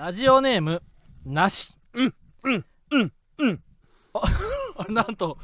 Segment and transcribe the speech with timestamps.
[0.00, 0.82] ラジオネーム
[1.26, 1.74] なし。
[1.92, 2.14] うん
[2.44, 3.62] うんうんうん。
[4.14, 5.36] あ なんと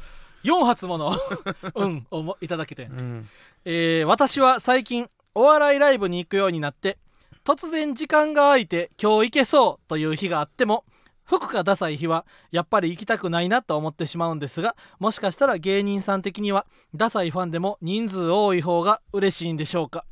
[0.43, 1.11] 4発もの
[1.75, 2.85] うんをもいただけて。
[2.85, 3.29] うん。
[3.65, 6.97] えー私は最近お笑いライブに行くようになって
[7.45, 10.85] 突然時間が空いて今日行けそうという日があっても
[11.23, 16.65] 服がダサい日はやっぱり行きたくないなと思ってしまうんですがもしかしたら芸人さん的には
[16.95, 20.03] ダサいファンでも人数多い方が嬉しいんでしょうか。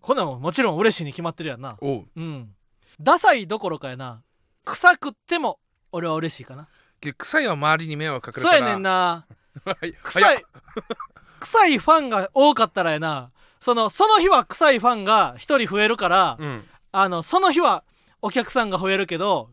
[0.00, 1.76] こんなんももちろん嬉しいに決まってるやんな。
[1.80, 2.06] おう。
[2.14, 2.54] うん
[3.00, 4.22] ダサいどころかやな。
[4.64, 5.58] 臭くっても
[5.90, 6.68] 俺は嬉しいかな。
[7.18, 8.58] 臭いは周りに迷惑かかるから。
[8.58, 9.26] そうやねんな。
[9.64, 10.44] はい臭い
[11.40, 13.30] 臭いファンが多かったらやな。
[13.58, 16.68] そのその日は臭いファンが1人増えるから、うん。
[16.92, 17.84] あのその日は
[18.20, 19.50] お客さんが増えるけど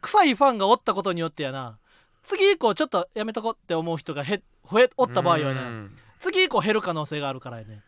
[0.00, 1.78] 臭いファンがおったことによってやな。
[2.22, 5.98] 次以降ちょっとやめとこうって思う人がへ増えおった場合はねうん。
[6.20, 7.82] 次以降減る可能性があるからやね。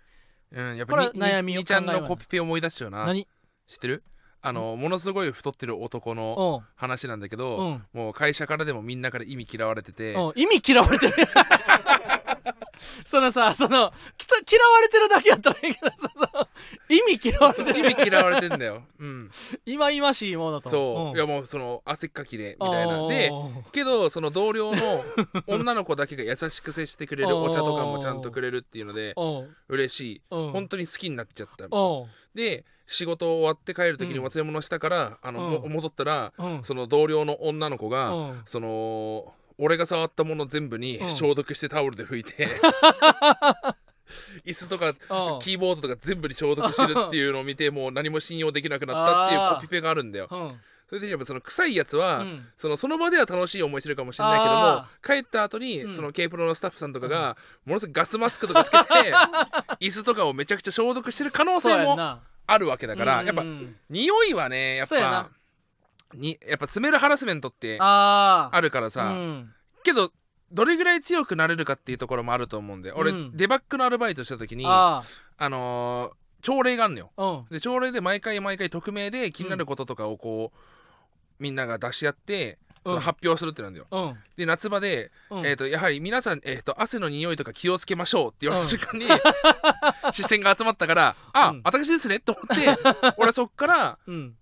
[0.52, 3.06] うん、やっぱは悩みをちゃんのコピペ思い出しちゃうな。
[3.06, 3.26] 何？
[3.66, 4.02] 知ってる？
[4.42, 6.66] あのものすごい太ってる男のうん。
[6.76, 7.84] 話なんだけど、うん。
[7.92, 10.32] もう会社からでもみんなから意味嫌われてて、うん。
[10.36, 11.14] 意味嫌われてる。
[13.04, 13.92] そのさその嫌わ
[14.80, 16.46] れてるだけやったらいいけどその
[16.88, 17.78] 意味嫌われてる。
[17.78, 19.30] 意味嫌われてんだよ、うん、
[19.64, 20.70] 忌々しいものと。
[20.70, 21.16] そう、ん。
[21.16, 23.08] いやもうその汗っかきでみたいな。
[23.08, 23.30] で
[23.72, 24.82] けどその同僚の
[25.46, 29.14] 女の子だけが優しく接してくれるお茶とかもちゃんとくれるっていうので
[29.68, 30.22] 嬉しい。
[30.30, 30.50] うん。
[30.52, 31.68] 本当に好きになっちゃった。
[32.34, 34.24] で仕事終わって帰る時にうん。
[34.24, 35.72] 忘れ物したから、あのもうん。
[35.72, 36.64] 戻ったらうん。
[36.64, 38.42] その同僚の女の子が、うん。
[38.46, 41.08] その俺が触ったもの全部にうん。
[41.08, 42.48] 消毒してタオルで拭いて、
[44.44, 44.94] 椅子とかうん。
[45.40, 50.28] キーボードとか全部に消毒してるっていうのを見て もう何も信用できなくなったっていうコピペがあるんだよ。
[50.30, 50.48] うん。
[50.88, 52.46] それでやっぱその臭いやつは、うん。
[52.56, 55.96] そのその場では楽しい思いしてるかもしれないけどもあ帰った後に、うん。
[55.96, 58.84] その K プロのスタッフさんとかが、ものすごいガスマスクとかつけて
[59.84, 61.96] 椅子とかをめちゃくちゃ消毒してる可能性も
[62.46, 65.30] あるわけだから、うんやっぱうん匂いはねやっぱ
[66.14, 69.52] にやっぱスメルハラスメントってあるからさ、うん。
[69.82, 70.12] けど
[70.52, 73.36] どれぐらい強くなれるかっていうところもあると思うんで俺、うん。
[73.36, 75.02] デバッグのアルバイトした時にあ
[75.36, 77.46] あのー朝礼があんのよ。
[77.50, 80.58] で朝礼で毎回毎回匿名で気になることとかをこう、
[81.40, 83.02] みんなが出し合ってそのうん。
[83.02, 84.16] 発表するってなんだよ、うん。
[84.36, 85.46] で夏場で、うん。
[85.46, 89.06] えー、とやはり皆さん、えー、と汗の匂いとか気をつけましょうって言われた瞬間に、
[90.12, 91.60] 視線が集まったからあ、うん。
[91.64, 92.68] 私ですねと思って
[93.18, 94.36] 俺はそっからうん。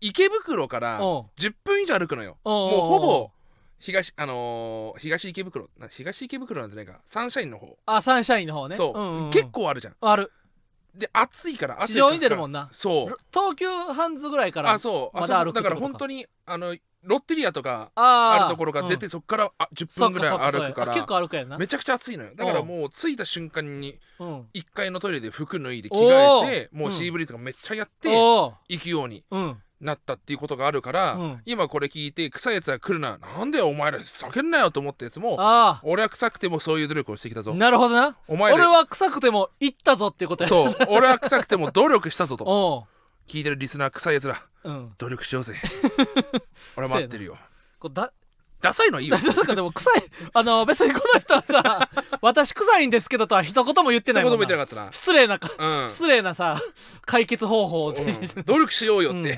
[0.00, 2.36] 池袋からおう10分以上歩くのよ。
[2.44, 3.30] もうほぼ
[3.78, 7.78] 東あのー東池袋な東池袋なんてないかサンシャインの方。
[7.86, 8.76] あサンシャインの方ね。
[8.76, 9.30] そう、んんん。
[9.30, 9.96] 結構あるじゃん。
[10.00, 10.32] ある。
[10.94, 12.64] で暑いから地上に出るもんな。
[12.64, 13.16] なそう。
[13.32, 15.16] 東急ハンズぐらいからあそう。
[15.16, 19.10] あまだ歩くそうだから本当にあのロッテリアとかあるところから出て、うん。
[19.10, 20.92] そっからあ10そっ分ぐらい歩くから。
[20.92, 21.58] あ結構歩くやんな。
[21.58, 22.30] めちゃくちゃ暑いのよ。
[22.34, 24.40] だからもう着いた瞬間にうん。
[24.54, 29.56] 1階のトイレで服脱いで着替えてもううんシーブリーズがめっちゃやって行くようにうん。
[29.80, 31.40] なったっていうことがあるから、うん。
[31.44, 33.18] 今これ聞いて臭いやつが来るな。
[33.18, 37.50] なんでお前ら叫んなよと思ったやつもあ俺は臭くてもそういう努力をしてきたぞ。
[37.52, 38.16] あなるほどな。
[38.28, 40.48] お前ら俺は臭くても行ったぞっていうことや。
[40.48, 40.68] そう。
[40.88, 42.44] 俺は臭くても努力したぞと。
[42.46, 42.86] お
[43.28, 44.94] 聞いてるリスナー臭いやつらううん。
[44.98, 45.54] 努力しようぜ。
[46.76, 47.36] 俺は待ってるよ。
[47.78, 48.12] こうだ
[48.60, 49.18] ダサいのはいいよ。
[49.18, 50.02] なんかでも臭い。
[50.32, 51.88] あの別にこの人はさ
[52.22, 54.46] 私臭いんですけどとは一言も言ってないもんな。
[54.46, 55.90] なかっ失礼なうん。
[55.90, 56.56] 失礼なさ
[57.04, 57.94] 解決方法をうん。
[58.46, 59.26] 努力しようよって、うん。
[59.26, 59.32] い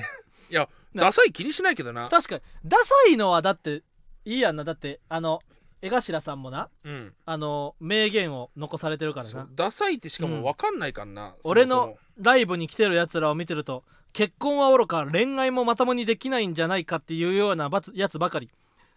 [0.49, 2.07] やなダサい気にしないけどな。
[2.07, 2.41] 確かに。
[2.63, 3.81] ダサいのはだって
[4.25, 4.63] いいやんな。
[4.63, 5.41] だってあの
[5.85, 7.13] 江頭さんもなうん。
[7.25, 9.47] あの名言を残されてるからな。
[9.53, 18.49] ダサいってしかも分かんないからな、そも俺のライブに来てるやつらを見てると結婚はおろか恋愛もまともにできないんじゃないかっていうようなやつばかり。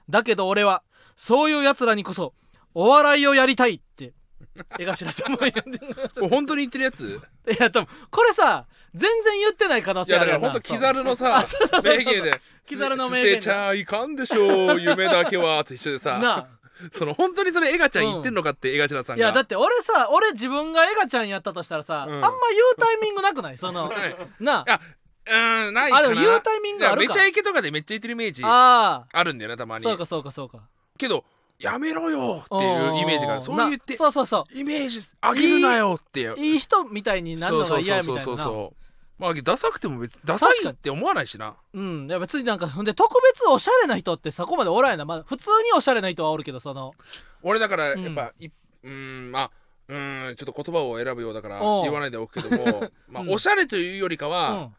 [0.09, 0.83] だけど俺は
[1.17, 2.33] そういうやつらにこそ
[2.73, 4.15] お笑いをやりたいって
[4.79, 7.05] 江頭さんも言ってこれ本当に言ってるやつ？
[7.05, 10.49] いや多分これさ全然言ってない可能いや性あるよな。
[10.49, 16.19] だから本当キザルのあさ名言でキザルの名言捨てちゃいかんでしょう夢だけはと一緒でさ。
[16.19, 16.47] なあ
[16.95, 19.23] その本当にそれエガちゃん言ってんのかって江頭さんが。
[19.25, 22.15] いやだって俺さ俺自分がエガちゃんやったとしたらさ、うん。
[22.15, 23.59] あんま言うタイミングなくない？
[23.59, 24.17] そ のはい。
[24.41, 24.65] なあ。
[24.73, 24.81] あ
[25.27, 26.07] うーんないかな。
[26.07, 27.09] あでも言うタイミングあるか。
[27.09, 29.85] めちゃイケとかでめっちゃ言ってるイメージああるんだよなたまに。
[29.85, 30.61] あそうかそうかそうか。
[30.97, 31.25] けど
[31.59, 33.43] やめろよっていうイメージがある。
[33.43, 36.35] そう言ってなそうそうそイメージ上げるなよっていう。
[36.35, 38.37] ういい人みたいになるのが嫌やみたいな。
[38.37, 38.73] なう
[39.19, 41.57] まあダサくても別にダサいって思わないしな。
[41.75, 46.93] うんいや別になんかほんで特別おしゃれな人ってそこまでおらんやな、まあ、普通におしゃれな人はおるけどその。
[47.43, 48.05] 俺だからうん。
[48.05, 49.51] やっぱ、いうーんまあ
[49.89, 53.31] うーんちょっと言葉を選ぶようだから言わないでおくけども、 まあうん。
[53.31, 54.75] おしゃれというよりかは、うん。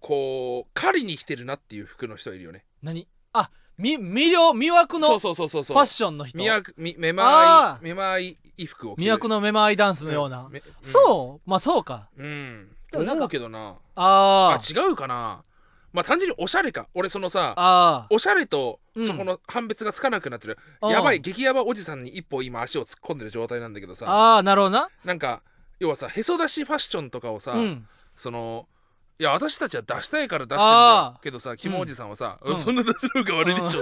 [0.00, 2.64] こう狩りに来てるなっていう服の人いるよね。
[2.82, 3.06] 何？
[3.32, 5.76] あみ魅了魅惑のフそうそうそうそう。
[5.76, 6.38] ァッションの人？
[6.38, 9.08] 魅惑みめあまいめまい衣服を着てる。
[9.08, 10.50] 魅惑のめまいダンスのような、ん。
[10.50, 11.48] めそう？
[11.48, 12.08] まあそうか。
[12.18, 13.76] うん、思うけどな。
[13.96, 15.42] ああ違うかな。
[15.92, 16.88] まあ単純におしゃれか。
[16.94, 19.06] 俺そのさあおしゃれとうん。
[19.06, 24.06] そこの判別がつかなくなってる、あやばい激ヤバおじさんに一歩今足を突っ込んでる状態なんだけどさ。
[24.08, 24.88] ああなるほどな。
[25.04, 25.42] なんか
[25.80, 27.86] 要はさへそ出しファッションとかをさ、うん。
[28.16, 28.66] その
[29.18, 32.60] いや私たちは出したいから出してるんだけどさキモおじさんはさ、うん。
[32.60, 33.80] そんな出すのが悪いでしょ、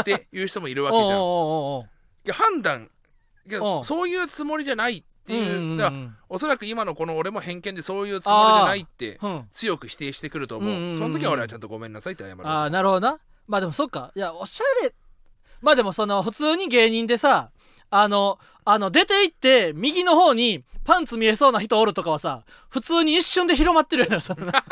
[0.00, 2.34] っていう人もいるわけじゃん。
[2.34, 2.90] 判断
[3.84, 5.76] そういうつもりじゃないっていう,、うんうんうん。
[5.78, 9.48] だからおそらく今のこの俺も偏見でそういうつもりじゃないってうん。
[9.52, 10.98] 強く否定してくると思う,、うんうんうんうん。
[10.98, 12.46] その時は俺はちゃんとごめんなさいって謝る。
[12.46, 13.18] ああなるほどな。
[13.46, 14.12] まあでもそっか。
[14.14, 14.94] いやおしゃれ。
[15.62, 17.50] まあでもその普通に芸人でさ
[17.90, 24.52] あのあの出て行って右の方にパンツ見えそうな人おるとかはさ普通に一瞬で広まってるよなそんな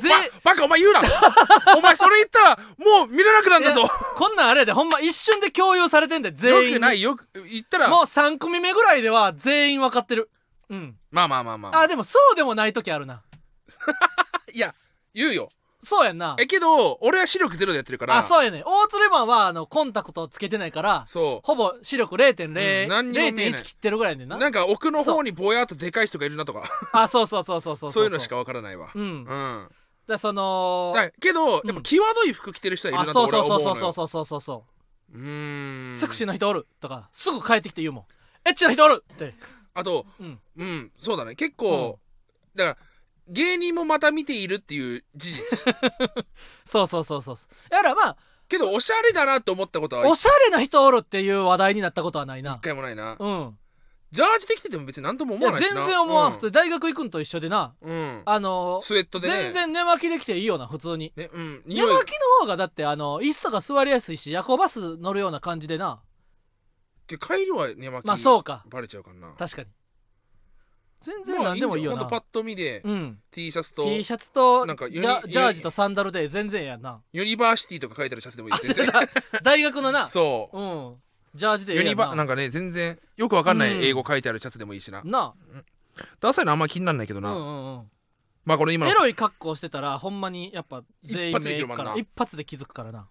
[0.00, 0.08] ぜ
[0.44, 1.00] ババカお前言うな。
[1.76, 7.00] お前それ言ったらもう見れなくなるんだぞこんなんあれやでほんま一瞬で共有されてんで全員よくない？
[7.02, 7.88] よく言ったら。
[7.88, 10.30] もう3組目ぐらいでは全員分かってる。
[10.70, 10.96] うん。
[11.10, 11.88] まあまあまあまああ。
[11.88, 13.22] でもそうでもない時あるな。
[14.52, 14.74] いや
[15.14, 15.48] 言うよ。
[15.84, 16.36] そうやんな。
[16.38, 18.16] えけど俺は視力ゼロでやってるから。
[18.16, 18.62] あそうやね。
[18.64, 23.60] 大鶴マンはあのコンタクトつけてないからそほぼ視力0.0、うん何にも見えない。
[23.60, 24.36] 0.1切ってるぐらいやねんな。
[24.36, 26.62] うなんか奥の方にぼやっとでかい人がいるなとか。
[26.92, 27.92] あそうそうそうそうそう。
[27.92, 28.90] そういうのしかわからないわ。
[28.94, 29.02] うん。
[29.02, 29.68] うん
[30.12, 31.66] だそのだけどうん。
[31.66, 33.92] やっぱ際どい服着てる人はいるあなとそうそうそううのよ。
[33.92, 34.64] そうそうそうそうそ
[35.12, 35.20] うう。
[35.20, 36.66] ーんセクシーな人おる？
[36.80, 38.04] とかすぐ帰ってきて言うもん
[38.48, 39.04] エッチな人おる？
[39.12, 39.34] って。
[39.74, 40.38] あとうん。
[40.56, 41.34] うんそうだね。
[41.34, 41.98] 結構
[42.54, 42.76] だから
[43.28, 45.74] 芸人もまた見ているっていう事実。
[46.64, 47.36] そうそうそうそう
[47.70, 48.16] だからまあ
[48.48, 52.58] けどおしゃれだなと思ったことは一おしゃれな人おるっていう話題になったことはないな。
[52.60, 53.16] 回もないな。
[53.18, 53.58] うん
[54.12, 55.80] ジャージできてても別に何とも思わないしな。
[55.80, 56.46] 全然思わん、うん普通。
[56.46, 57.74] に大学行くんと一緒でな。
[57.80, 58.22] うん。
[58.26, 59.34] あのスウェットでね。
[59.44, 61.14] 全然寝巻きできていいよな普通に。
[61.16, 61.62] ねうん。
[61.66, 66.02] 寝巻きの方がだってあの椅子とか座りやすいし夜行バス乗るような感じでな。
[67.08, 68.64] 帰りは寝巻きまあそうか。
[68.68, 69.34] バレちゃうからな。
[69.38, 69.68] 確かに。
[71.00, 71.98] 全然何でもいいよな。
[72.00, 73.18] ほんとパッと見でうん。
[73.30, 77.00] T シャツと T シャツとなんかジャージとサンダルで全然やんな。
[77.14, 78.54] ユニバーシティとか書いてあるシャツでもいい
[79.42, 80.08] 大学のな。
[80.10, 80.58] そう。
[80.60, 80.94] うん
[81.34, 83.72] ジャージでええユニバなんかね全然よくわかんなうん。
[83.72, 85.02] い英語書いてあるシャツでもいいしな。
[85.04, 85.34] な
[86.20, 87.90] ダサいのあんま気になんないけどな、うんうんうん。
[88.44, 88.92] まあこれ今の。
[88.92, 92.98] エロい格好してたらほんまにやっぱ全員一発で一発で気づくからな。
[92.98, 93.04] だ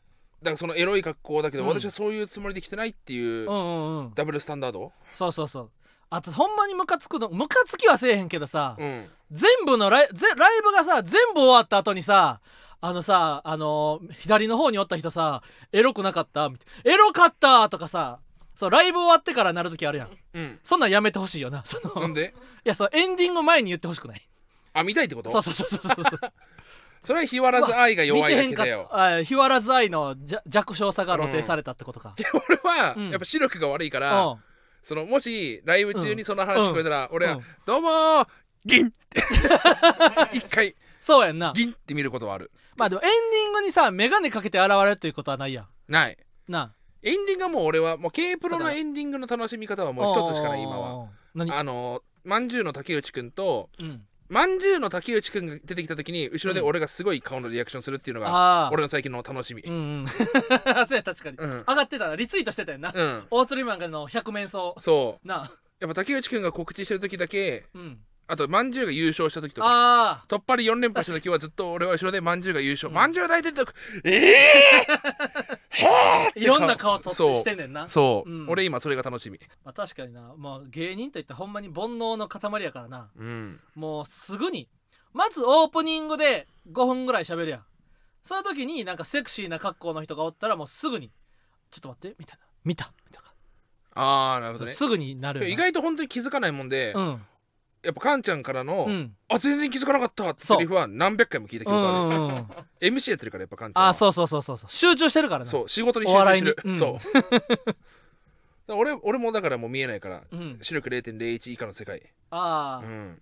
[0.45, 1.69] からそのエロい格好だけど、うん。
[1.69, 4.13] 私はそういうつもりで来てないっていう、うんうんうん。
[4.13, 4.91] ダブルスタンダード？
[5.11, 5.71] そうそうそう。
[6.09, 9.07] あとほんまにムカつくのムカつきはせえへんけどさ、うん。
[9.31, 12.41] 全部のライぜライブがさ全部終わった後にさ
[12.81, 15.41] あのさあのー左の方におった人さ
[15.71, 16.49] エロくなかった？
[16.49, 16.93] みたいな。
[16.93, 18.19] エロかったとかさ
[18.55, 20.09] そうライブ終わってからなる時あるやん。
[20.33, 20.59] うん。
[20.63, 21.63] そんなんやめてほしいよな。
[21.65, 22.33] そのいなんで？
[22.63, 24.21] やそうエンディング前に言ってほしくない？
[24.73, 25.29] あ見たいってこと？
[25.29, 26.03] そうそうそうそうそう。
[27.03, 28.87] それは日わらず愛が弱いだけだよ。
[28.91, 32.13] あ日わらず愛のじゃ弱小さが露呈されたってことか、
[32.47, 33.09] 俺はうん。
[33.09, 34.03] やっぱ視力が悪いかうん。
[34.03, 34.37] ら、
[34.83, 37.43] そのもしライブ中にその話聞こえたら、俺は、うん。
[37.65, 38.27] どうもー
[38.65, 39.21] ギンって。
[40.37, 41.51] 一回そうやんな。
[41.53, 42.51] ギンって見ることはある。
[42.77, 45.67] まあでもエンディングにさ眼鏡かけて現れるということはないやん。
[45.89, 46.17] ない。
[46.47, 51.09] なエンディングはもう俺はもう K プロのエンディングの楽しみ方はもう一つしかない今は。
[51.49, 54.05] あのまんじゅうの竹内くんとうん。
[54.29, 58.69] まんじゅうの竹内くんが出てきた時に後ろで俺がすごい顔のリアクションするっていうのが、ああ。
[58.71, 59.61] 俺の最近の楽しみ。
[59.63, 60.07] うんうん。
[60.87, 61.63] そうや確かに、うん。
[61.67, 63.23] 上がってたなリツイートしてたよな、うん。
[63.29, 64.73] 大鶴マンがの百面相。
[64.79, 65.27] そう。
[65.27, 65.51] な
[65.81, 69.67] やっぱ竹内くんが告知してる時だけうんあとまんじゅうが優勝した時とか。
[69.67, 72.87] あ突っ張り4連覇した時はずっと俺は後ろでまんじゅうが優勝。
[72.89, 72.95] うん。
[72.95, 73.73] まんじゅう大出 てく
[74.05, 74.35] え
[75.83, 77.85] あいろんな顔とそうしてんねんな。
[77.85, 78.49] ー、そう、うん。
[78.49, 79.39] 俺今それが楽しみ。
[79.65, 80.33] まあ、確かにな。
[80.37, 83.09] もう芸人といってほんまに煩悩の塊やからな。
[83.17, 83.59] うん。
[83.75, 84.69] もうすぐに。
[85.13, 87.65] まずオープニングで5分ぐらい喋るやん。
[88.23, 91.11] その時になんかセクシーな格好の人がおったらもうすぐに
[91.71, 93.21] 「ちょっと待って」みたいな「見た」みたい
[93.93, 94.71] ああなるほどね。
[94.71, 95.51] なすぐになるよな。
[95.53, 97.25] 意外と本当に気づかないもんで、うん
[97.83, 99.15] やっぱカンちゃんからの、うん。
[99.27, 102.45] あ全然気づかなかったってセリフは何百回も聞いた記う憶ある、んうんうん。
[102.95, 103.89] MC やってるからやっぱカンちゃんは。
[103.89, 104.71] あそうそうそうそうそう。
[104.71, 106.77] 集中してるからなそう仕事に集中してる、うん。
[106.77, 106.99] そ
[108.67, 108.73] う。
[108.73, 110.59] 俺俺もだからもう見えないからうん。
[110.61, 113.21] 視力0.01以下の世界、ああうん、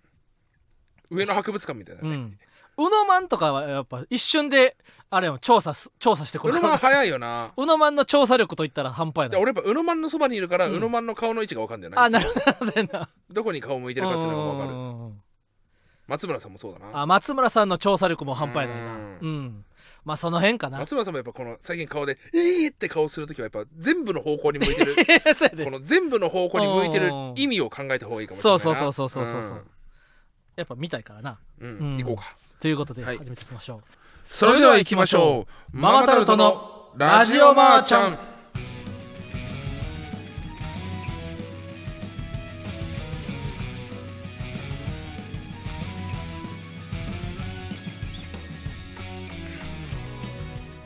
[1.10, 2.30] 上野博物館みたいなね、
[2.80, 4.76] うんうのまんとかはやっぱ一瞬で
[5.10, 6.54] あれ調査す調査してくる。
[6.54, 7.52] からうのまん早いよな。
[7.56, 9.28] うのまんの調査力といったら半端やな。
[9.30, 14.70] で俺やっぱうのまんのそばにいるから、ううんのまんの顔の位置が分かんだよなあなるほどなどこに顔向いてるかっていうのが分かる。
[14.70, 15.22] うんうんうん
[16.06, 17.02] 松村さんもそうだな。
[17.02, 18.74] あ松村さんの調査力も半端やな。
[18.74, 19.44] いなううん。
[19.44, 19.64] ん
[20.04, 20.78] まあその辺かな。
[20.80, 24.96] 松村さんもやっぱこの最近顔で「えー!」って顔するときはやっぱ全部の方向に向いてる。
[25.36, 25.64] そうやで。
[25.64, 28.64] この全部の方向に向いてる意味を考えた方がいいかもしれないな。
[28.64, 29.64] そうそうそうそうそうそう
[30.56, 31.38] やっぱ見たいからな。
[31.60, 31.96] うん、うん。
[31.98, 33.18] 行こうかということではい。
[33.18, 33.80] 始めていきましょう、
[34.24, 35.76] それでは行きましょう。
[35.76, 38.18] ママタルトのラジオマーちゃん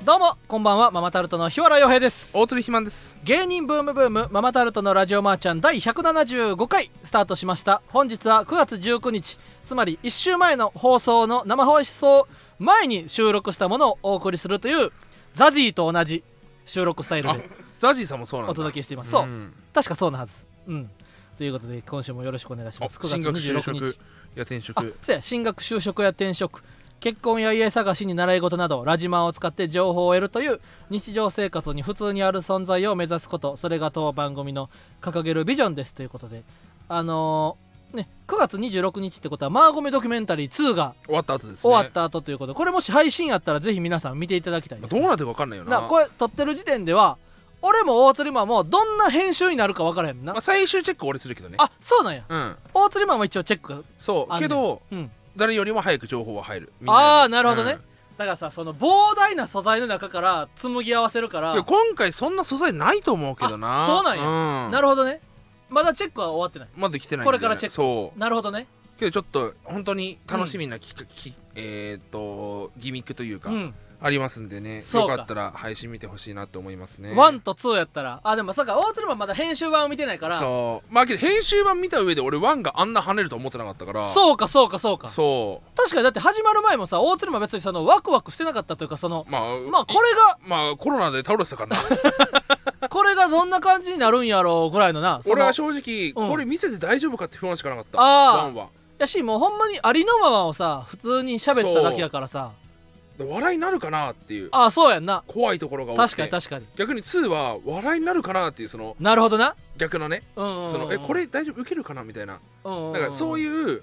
[0.05, 2.31] どうもこんばんはママタルトの日原洋平です。
[2.35, 3.17] 大鶴ひまんです。
[3.25, 7.81] 芸人ブームブームママタルトのラジオマーちゃん第175回スタートしました。
[7.89, 14.93] 本日は9月19日つまり1週前の放送の生放送前に収録したものをお送りするという
[15.33, 16.23] ザジーと同じ
[16.67, 18.53] 収録スタイルあでザジーさんもそうなんだ。
[18.53, 19.11] お届けしています。
[19.11, 19.55] そう、ん。
[19.73, 20.47] 確かそうなはず。
[20.67, 20.91] うん。
[21.39, 22.99] ということで今週もよろしくお願いしあます。
[22.99, 23.99] 9進学就26職日。
[24.35, 26.63] や転あ職そうや進学就職や転職
[27.05, 30.59] 結婚や家探しに習い事などラジマンを使って情報を得るという
[30.89, 34.71] 日常生活に普通にある存在を目指すことそれが当番組の
[35.03, 36.43] 掲げるビジョンですということで
[36.89, 45.83] あのーね9月26日ってことはマーゴメドキュメンタリー2が終わった後ですね終わった後ということでこれもし配信やったらぜひ皆さん見ていただきたいです、まあどうなってるか分かんないよな。
[45.83, 47.19] なこれ撮ってる時点では
[47.61, 52.13] 俺も大釣りマンもどんな編集になるか分からへんな、まあ、最終チェック俺するけどねあそうな。
[52.13, 56.73] んやうん大釣りマンも一応チェックそうんけどうん誰よりも早く情報は入る。
[56.87, 57.79] ああなるほどね、うん。
[58.17, 61.55] だからさその膨大な素材の中から紡ぎ合わせるから。
[61.55, 63.85] いや今回そんな素材ないと思うけどな。
[63.85, 64.23] あそうなんや。
[64.23, 65.21] やなるほどね。
[65.69, 66.69] まだチェックは終わってない。
[66.77, 67.77] まだ来てないこれからチェック。
[67.77, 68.19] そう。
[68.19, 68.67] なるほどね。
[68.99, 73.75] けどちょっと本当に楽しみなき、きえっ、とギミックというか、うん
[74.05, 74.83] ありますんでね。
[74.83, 75.13] そうか。
[75.13, 77.13] よかったら配信見てほしいなと思いますね。
[77.13, 78.21] 1と2やったら。
[78.23, 80.39] あでもさか大鶴マンまだ編集版を見てないから。
[80.39, 80.95] そう。
[80.95, 84.05] まあけど編集版見た上で俺1があんな跳ねると思ってなかったから。
[84.05, 85.09] そうかそうかそうか。
[85.09, 85.77] そう。
[85.77, 89.99] 確かにだって始まる前もさ大鶴マン別にそのワクワクしてなかったというかそのまあまあこれ
[90.47, 91.83] まあコロナで倒れてたからな。
[92.81, 96.31] が これがどんな感じになるんやろうぐらいのなその俺は正直、うん。
[96.31, 97.99] これ見せて大丈夫かって不安しかなかった。
[97.99, 98.53] あー。
[98.53, 98.69] 1は。
[98.99, 102.53] やしもうほんまにありのままをさ普通に喋っただけやからさ。
[102.61, 102.64] で
[103.19, 104.49] 笑いになるかなっていう。
[104.53, 105.23] ああそうやんな。
[105.27, 106.17] 怖いところが多くて。
[106.17, 106.67] 確かに確かに。
[106.77, 109.55] 逆に2は笑いになるかなっていうそのなるほどな。
[109.77, 110.23] 逆のね。
[110.37, 111.61] うんうんうんそのえこれ大丈夫？
[111.61, 112.03] 受けるかな？
[112.03, 112.41] みたいな。
[112.65, 113.83] うんうんなんかそうういう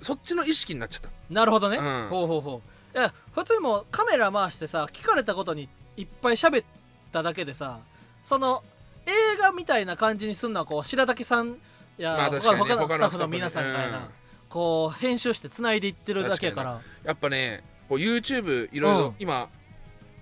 [0.00, 1.08] そっちの意識になっちゃった。
[1.30, 2.08] なるほどね、うん。
[2.08, 2.62] ほうほうほ
[2.94, 2.98] う。
[2.98, 6.66] いや普通もうカメラ回してさ聞かれたことにいっぱい喋っ
[7.10, 7.80] ただけでさ
[8.22, 8.62] その
[9.06, 11.56] 映画みたいな感じにすんのはこう白滝さん
[11.98, 12.64] や、まあ確かにね。
[12.64, 14.04] 他の他のスタッフの他の皆さんからな、うん。
[14.48, 16.80] こう編集してつないでいってるだけやから。
[17.04, 19.14] やっぱねこう YouTube いろいろ、うん。
[19.18, 19.48] 今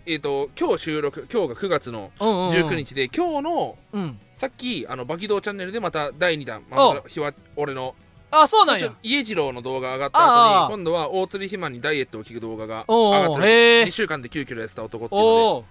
[0.04, 2.54] えっ、と今日収録今日が9月のうんうんうん。
[2.66, 4.18] 19日で、今日のうん。
[4.34, 7.94] さっきあのバキドーチャンネルでまた第2弾、まおあ、ひわ俺の
[8.32, 8.92] あそうなんや。
[9.02, 15.64] 家次郎の動画上がった後に今度は大釣り肥満にダイエットを聞く動画がお上がってるおへえ2週間で9キロ痩せた男っていうの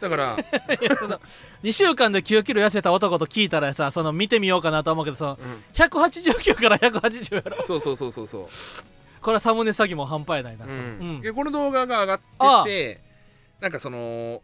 [0.00, 0.36] でだから、
[1.64, 5.64] 2週間で9キロ痩せた男と聞いたらさその見てみようかなと思うけどそのうん。
[5.74, 7.66] 189から180やろ。
[7.66, 8.48] そうそうそうそうそう
[9.20, 10.84] これはサムネ詐欺も半端やないな、うそれ。
[10.84, 11.34] うん。
[11.34, 13.00] この動画が上がってて
[13.60, 14.42] なんかその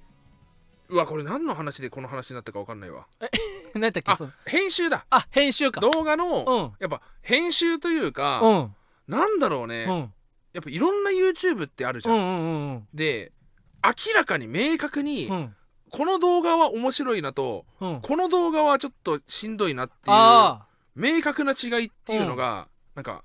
[0.88, 3.06] うわこれ何の話でこの話になったか分かんないわ。
[3.74, 5.06] 何やったっけ編集だ。
[5.10, 5.80] あ編集か。
[5.80, 6.72] 動画の、うん。
[6.78, 8.74] やっぱ編集というか、うん。
[9.08, 10.12] なんだろうね、うん。
[10.52, 13.32] やっぱいろんな YouTube ってあるじゃん、うんうんうんで
[13.84, 15.56] 明らかに明確に、うん。
[15.90, 18.00] この動画は面白いなとうん。
[18.00, 20.66] この動画はちょっとしんどいなっていうあ。
[20.94, 23.22] 明確な違いっていうのが、なんか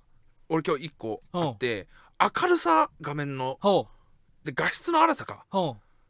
[0.51, 1.87] 俺今日1個あって、
[2.19, 3.57] 明るさ画面の。
[4.43, 5.45] で画質の荒さか。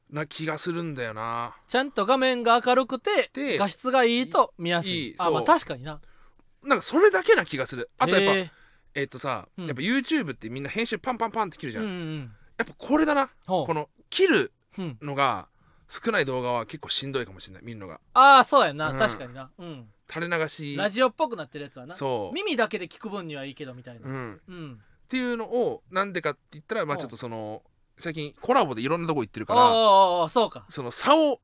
[0.09, 1.55] な気がするんだよな。
[1.67, 5.15] ちゃんと画面が明るくてで画質がいいと見やすい。
[5.19, 6.01] あまあ確かにな。
[6.63, 7.91] なんかそれだけな気がする。
[7.99, 8.51] あとやっぱへ
[8.95, 9.67] えっとさ、うん。
[9.67, 12.31] やっぱ YouTube ってみんな編集パンパンパンって切るじゃん、えうんうん。
[12.57, 13.29] やっぱこれだな。
[13.45, 14.97] この切るうん。
[15.03, 15.49] のが
[15.87, 17.63] 少ない動画は結構しんどいかもしれない。
[17.63, 18.01] 見るのが。
[18.15, 18.89] ああそうやな。
[18.89, 18.97] うん。
[18.97, 19.51] 確かにな。
[19.59, 20.75] うん垂れ流し。
[20.75, 21.95] ラジオっぽくなってるやつはな。
[21.95, 24.07] そう、耳だけで聞く分にはいいけどみたいな。
[24.07, 24.81] うん、っうん。
[25.09, 27.61] ていうのをなんでかって言ったらまあちょっとその
[27.97, 30.65] 最近コラボでいろんなとこ行ってるからおーおーおーそうか。
[30.69, 31.39] その差を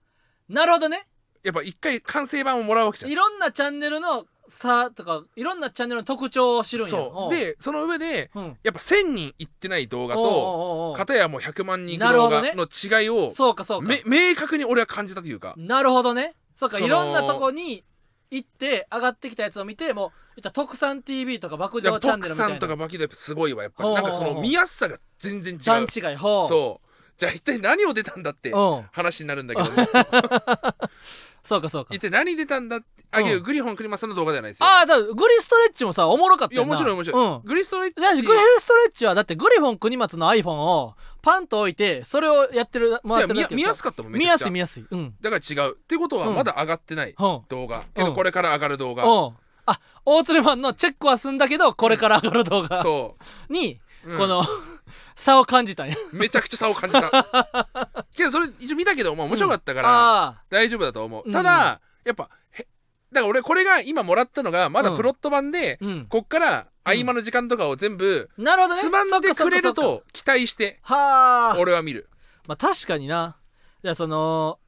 [0.50, 1.08] なるほどね。
[1.44, 3.12] やっぱ一回完成版をもらうわけじゃん。
[3.12, 6.90] いろんなチャンネルの差とかいろんなチャンネルの特徴を知るんや。
[6.92, 7.36] そう。
[7.36, 10.92] でその上でうん、うんやっぱ1000人行ってない動画とおうおうおう。
[10.92, 12.68] おう片やもう100万人行く動画なるほどね。
[12.90, 13.88] の違いをそうかそうか。
[13.88, 15.54] め明確に俺は感じたというか。
[15.58, 16.36] なるほどね。
[16.56, 17.84] そうかそのいろんなとこに
[18.30, 22.56] 行って上がってきたやつを見てもういった特産 TV とか爆上チャンネルみたいな。
[22.56, 26.87] 特産とか爆上すごいわやっぱりなんかその見やすさが全然違う段違いほうそう
[27.18, 28.86] じゃあ一体何を出たんだってうん。
[28.92, 29.88] 話になるんだけども
[31.44, 31.96] そうかそうか。
[31.96, 33.36] 一体何出たんだってあげうん。
[33.38, 34.66] るグリフォンクリマさんの動画ではないですよ。
[34.68, 37.42] ああだからグリストレッチもさおもろかったいやよな面白い面白い、うん。
[37.44, 37.96] グリストレッチ。
[38.00, 38.28] じゃあグリ
[38.60, 44.46] ストレッチはだってグリフォン国松の iPhone をパンと置いてそれをやってるもらってるだけいや見見やすかったもんめ見ちゃくちゃ。
[44.46, 44.86] やすい見やすい。
[44.92, 45.16] うん。
[45.22, 45.72] だから違う。
[45.72, 49.34] ってことはうんまだ上がってないほ動画、けどこれから上がる動画、うおう
[49.66, 52.82] あ大鶴マンのチェックは済んだけどこれから上がる動画。
[52.84, 53.18] そ
[53.50, 54.18] にう、うん。
[54.18, 54.44] この
[55.16, 55.96] 差を感じたんや。
[56.12, 58.06] めちゃくちゃ差を感じた。
[58.16, 61.34] けどそれ一応見たけど、まあ、面白かったからあ大丈夫だと思う、うん。
[61.34, 62.68] ただやっぱへ
[63.12, 66.06] だから俺これが今もらったのがまだプロット版で、あうん。
[66.08, 68.82] こっから合間の時間とかを全部なるほどね。
[68.82, 69.62] つまんでくれるそっかそっか。
[69.62, 71.60] そっかと期待してはあ。
[71.60, 72.10] 俺は見る。
[72.48, 73.38] まあ確かにな。
[73.84, 74.60] じゃあその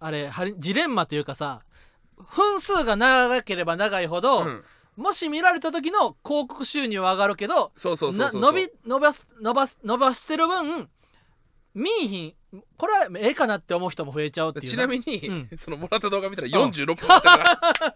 [0.00, 1.62] あれジレンマというかさ
[2.34, 4.64] 分数が長ければ長いほど、うん
[4.96, 10.88] もし見られた時の広告収入は上がるけどそうそうそうそうな伸び伸ばす伸ばす伸ばしてる分
[11.74, 12.34] 見いひん。
[12.76, 15.48] これはええかなって思う人も増えちゃうっていうちなみに、うん。
[15.60, 17.94] そのもらった動画見たら46分あったから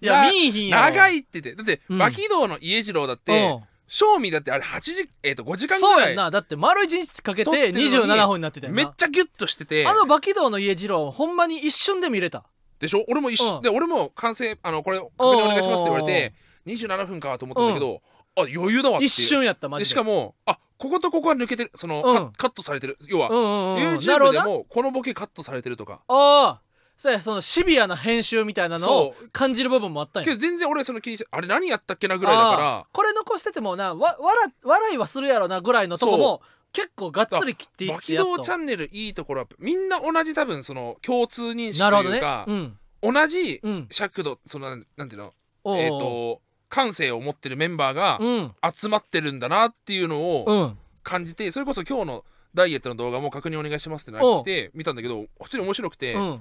[0.00, 1.54] いやな見いひんよ長いって言って。
[1.56, 1.96] だって、うん。
[1.96, 3.62] 馬起動の家次郎だっうてん。
[3.88, 6.30] 賞味だってあれ8時えっ、と5時間ぐそうやんらいな。
[6.30, 8.76] だって丸一日かけて撮ってるのに27分になってたよな。
[8.76, 9.86] めっちゃギュッとしてて。
[9.86, 12.44] あの馬起動の家次郎ほんまに一瞬で見れた
[12.78, 13.04] でしょ？
[13.08, 13.48] 俺も一うん。
[13.58, 16.34] 緒で俺も完成あのこれ確認お願いしますって言われて
[16.66, 18.02] 27分かと思ったんだけど、
[18.36, 19.08] あ余裕だわっていう。
[19.08, 19.84] 一瞬やったマジで。
[19.84, 22.16] でしかもあこことここは抜けてるその、うん。
[22.32, 22.98] カカットされてる。
[23.06, 24.44] 要は、うんうんうんなる YouTube でほどな。
[24.46, 26.00] もこのボケカットされてるとか。
[26.08, 26.60] ああ。
[26.98, 30.24] そうやそのシビアな編集みたいなのをそ感じる部分もあったんや。
[30.28, 32.76] けど全然俺その気にしてあれ何やったっけなぐらいだかあら。
[32.78, 36.40] あこれ残しててもなわ笑笑いはするやろなぐらいのとこも
[36.76, 38.36] 結構がっつり切っていってやっと。
[38.36, 42.78] 動チャンネルいいところはみんな同じ多分その共通認識というか、うん。
[43.00, 45.32] 同じうん尺度そのなんていうの
[45.78, 48.54] えっ、と感性を持ってるメンバーがうん。
[48.74, 50.78] 集まってるんだなっていうのをうん。
[51.02, 56.40] 感じてそれこそ今日のダイエットの動画も確認お願いしますってなってきて見たんだけど普通に面白くて、うん。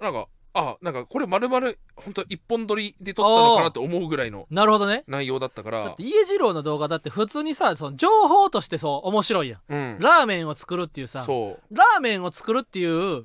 [0.00, 5.02] なんかあなんかこれ丸々本当一本撮りで撮ったのかなと思うぐらいのなるほどね。
[5.08, 5.84] 内容だったから。
[5.84, 9.60] だって家次郎の動画だって普通にさその情報としてそう面白いやん。
[9.68, 9.98] うん。
[9.98, 11.74] ラーメンを作るっていうさそう。
[11.76, 13.24] ラーメンを作るっていう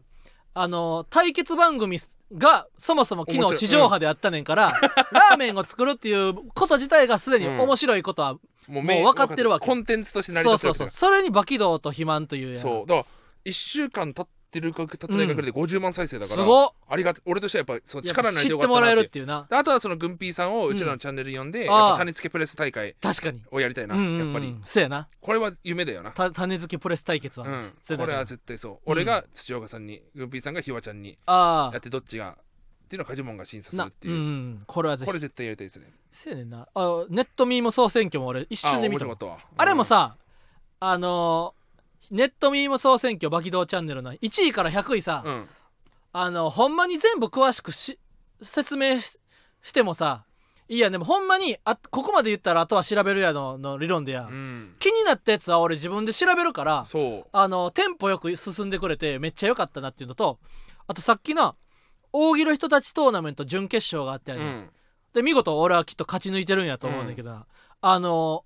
[0.56, 2.00] あの対決番組
[2.36, 4.74] がそもそも昨日地上波であったねんから、
[5.12, 8.34] ラーメンを作るっていうこと自体がすでに面白いことは、
[8.68, 9.68] もうもう分かってるわけ。
[9.68, 12.62] コンテンツとして成りそう立ってるわけそうそうそれに馬起動と肥満というやん。
[12.62, 12.88] そう。
[12.88, 13.06] だから
[13.46, 19.48] 1週間経ってるか経ってないかぐらいで50万再生だから、ありがた俺としてはやっぱその力になれて知ってもらえよかったなってるっていうな。
[19.50, 23.42] であとはその軍ピーさんをうちらのチャンネル呼んで、やっぱ種付けプレス大会確かに。
[23.52, 24.56] をやりたいな、やっぱり。
[24.64, 25.08] そうやな。
[25.22, 26.12] これは夢だよな。
[26.12, 34.64] た種付けプレス対決は、うん、これは絶対そう、俺が土岡さんに軍ピーさんがひわちゃんにあやってどっちがっていうのをカジモンが審査するっていう、うんうん。
[34.66, 35.06] これはぜひ。
[35.06, 35.88] これ絶対やりたいですね。
[36.12, 36.68] そうやねんな。
[36.74, 40.18] あネットミーム総選挙も俺一瞬で見たああれもさ、
[40.80, 41.59] あのー
[42.12, 45.48] ネットミーム総選挙馬起動チャンネルの1位から100位さ、うん、
[46.14, 48.00] あのほんまに全部詳しくし
[48.42, 49.20] 説明し
[49.62, 50.24] してもさ
[50.70, 56.86] いやでもほんまにあここまで言ったらあとは調べるやのの理論でや、うん、気になったやつは俺自分で調べるから
[57.32, 60.40] あのテンポよく進んでくれてめっちゃ良かったなっていうのと
[60.88, 61.56] あとさっきの
[62.14, 64.70] 大喜利人たちトーナメント準決勝があって、うん。
[65.14, 67.46] で見事俺はきっと勝ち抜いてるんやと思うんだけどな、
[67.82, 68.44] あの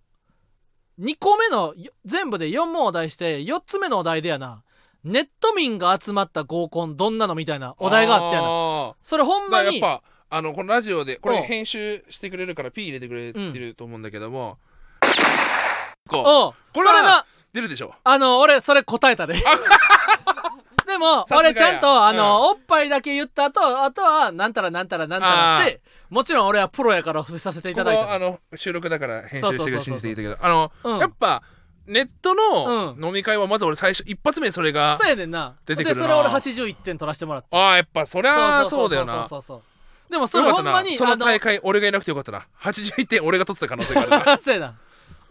[1.00, 4.64] 2個目のよ全部で4問お題して4つ目のお題でやな。
[5.04, 8.48] ネット民が集まった合コンどんなのみたいなお題があってやな。
[8.48, 11.44] あそれほんまにやっぱあのこのラジオでこれうん。
[11.44, 14.58] 編集してくれるから P 入れてくれてると思うんだけども、
[16.08, 16.24] こう。
[16.26, 17.94] おうこれはそれな出るでしょ。
[18.04, 19.36] あの俺それ答えたで
[20.94, 22.50] でも俺ちゃんとあの、うん。
[22.52, 30.38] おっぱいだけ言った後あとはなんたらなんたらなんたらってもちろん俺はプロやから伏せさせていただいたあの収録だから編集してく信じていいけど。
[30.40, 31.00] あの、うん。
[31.00, 31.42] やっぱ
[31.88, 36.02] ネットのう飲み会はまず俺最初一発目にそれがそうやねんな出てくるな。
[36.02, 37.58] でそれ俺81点取らせてもらった。
[37.58, 39.42] ああやっぱそりゃあそうだよなそうそう。
[39.42, 42.46] そうでもそれほんまにその大会俺がいなくてよかったな。
[42.62, 44.76] 81点俺が取ってた可能性があるなあのそうやな。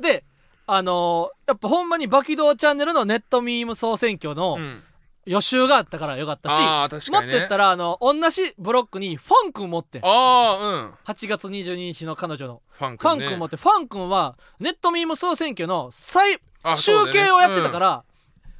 [0.01, 0.25] で
[0.66, 4.83] あのーやっぱほんまにバキドーチャンネルのネットミーム総選挙のうん
[5.25, 7.33] 予習があったからよかったし、ああ確もかにね。
[7.33, 10.03] っと言ったらあの同じブロックにファン君持ってん。
[10.05, 10.91] ああうん。
[11.05, 12.63] 8月22日の彼女の。
[12.71, 17.13] ファンファ君ねン君持ってファン君はネットミーム総選挙の最あ集そうだよね。
[17.13, 18.05] 計をやってたから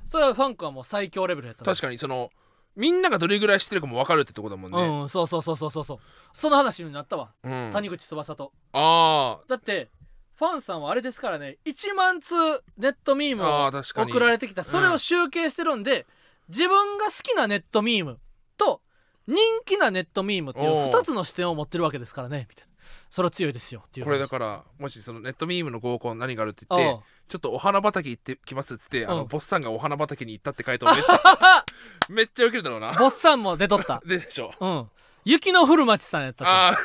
[0.07, 1.64] それはファン君はもう最強レベルやった。
[1.64, 2.31] 確かにその
[2.77, 5.98] みんながどれぐらい知ってるかも分かるってとこだもんね、うんそうそうそうそうそうそう。
[6.33, 7.70] その話になったわ、うん。
[7.72, 8.53] 谷口翼と。
[8.72, 9.90] あだって
[10.37, 12.35] ファンさんはあれですからね1万通
[12.79, 14.12] ネットミームをー確かに。
[14.12, 14.64] 送られてきた。
[14.64, 16.07] それを集計してるんで、
[16.48, 18.18] 自分が好きなネットミーム
[18.57, 18.81] と
[19.26, 20.87] 人気なネットミームっていうおう。
[20.88, 22.46] 2つの視点を持ってるわけですからね。
[22.48, 22.72] みたいな。
[23.09, 29.18] それは強いですよっていうこれだらからもしそのネットミームの合コン何があるって言ってちょっとお花畑行ってきますっつって、あうん。
[29.18, 31.64] のボスさんがお花畑に行ったって書いてめっちゃ
[32.09, 32.92] めっちゃウケるだろうな。
[32.92, 34.02] ボッサンも出とった。
[34.05, 34.52] で でしょ。
[34.61, 34.90] うん。
[35.24, 36.76] 雪の古町さんやったとあ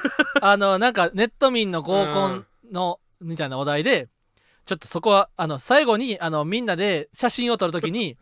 [0.42, 4.10] あのなんかネット民の合コンのみたいなお題で
[4.66, 8.16] ちょっとそこはあの最後にあのみんなで写真を撮るときに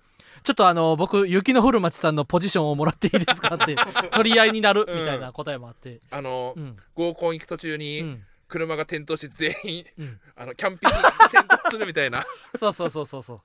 [0.46, 3.76] ちょっとあの僕雪の古町さんのポジションをもらっていいですかって
[4.14, 6.02] 取り合いになるみたいな答えもあって。
[6.12, 6.78] あの、うん。
[6.94, 8.24] 合コン行く途中うにん。
[8.48, 10.20] 車が転倒して全員うん。
[10.36, 12.26] あのキャンピング転倒するみたいな。
[12.58, 13.40] そうそうそうそうそう。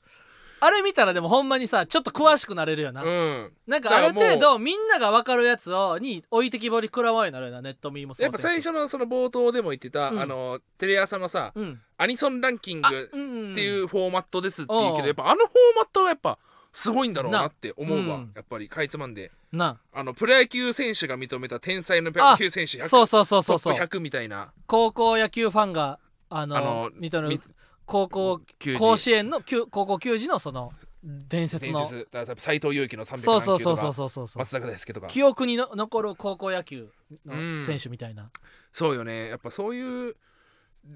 [0.63, 3.53] あれ見たらでもほんまにさちょっと詳しくなれるよな、うん。
[3.67, 10.21] なんかある程度みんなが分かるやつをに置いてきぼり食らわんようになるよなネットミーもそうやっぱ最初のその冒頭でも言ってた、うん。
[10.21, 11.81] あのテレ朝のさうん。
[11.97, 16.39] アニソンランキンあグうんっていうフォーマットですって言うけうんどやっぱあのフォーマットがやっぱ
[16.73, 18.33] すごいんだろうなって思うわ、うん。
[18.35, 19.33] やっぱりかいつまんで。
[19.53, 19.79] な。
[19.93, 23.75] あのプロ野球選手が認めた天才のプロ野球選手100そうそうそうそうそう。
[23.75, 24.53] トップ100みたいな。
[24.67, 27.43] 高校野球ファンがあのあの認めみる
[27.87, 31.81] 高校球児甲子園の球高校球児のその伝説の。
[31.81, 34.39] 伝説だから斎藤佑樹の300そうそうそうそうそうそうそう。
[34.39, 35.07] 松坂大輔とか。
[35.09, 36.89] 記憶にの残る高校野球
[37.27, 38.31] うんの選手みたいな、
[38.73, 39.29] そうよね。
[39.29, 40.17] やっぱそういう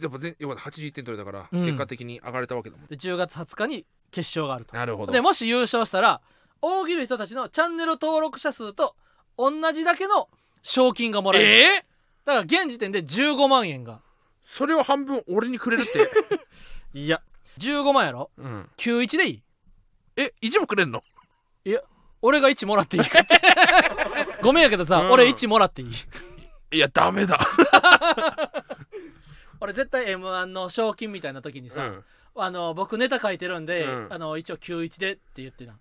[0.01, 1.65] やっぱ全要は81点取れたから、うん。
[1.65, 2.87] 結果的に上がれたわけだもん。
[2.87, 4.77] で10月20日に決勝があると。
[4.77, 5.13] なるほど。
[5.13, 6.21] でもし優勝したら
[6.63, 8.97] 大喜利人たちのチャンネル登録者数と
[9.37, 10.29] 同じだけの
[10.63, 14.01] 賞金がもらえる、えー、だから現時点で15万円が。
[14.47, 16.09] それを半分俺にくれるって、
[16.99, 17.23] いや
[17.59, 18.31] 15万やろ？
[18.37, 19.43] うん、91でいい？
[20.17, 21.03] え一もくれんの？
[21.65, 21.81] いや
[22.23, 23.03] 俺が1もらっていい
[24.43, 25.11] ごめんやけどさ、うん。
[25.11, 25.91] 俺1もらっていい？
[26.77, 27.39] いやダメだ
[29.61, 32.05] 俺絶対 m 1の賞金みたいな時にさ、うん。
[32.37, 34.07] あの僕ネタ書いてるんで、うん。
[34.11, 35.75] あの一応91でって言ってな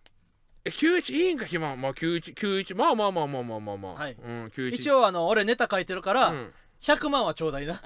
[0.66, 4.14] え91いいんか暇まあ91 91まあまあまあまあまあまあまあ、はい。
[4.14, 4.92] うん91一。
[4.92, 6.54] 応あの俺ネタ書いてるから、うん。
[6.82, 7.82] 100万はちょうだいな。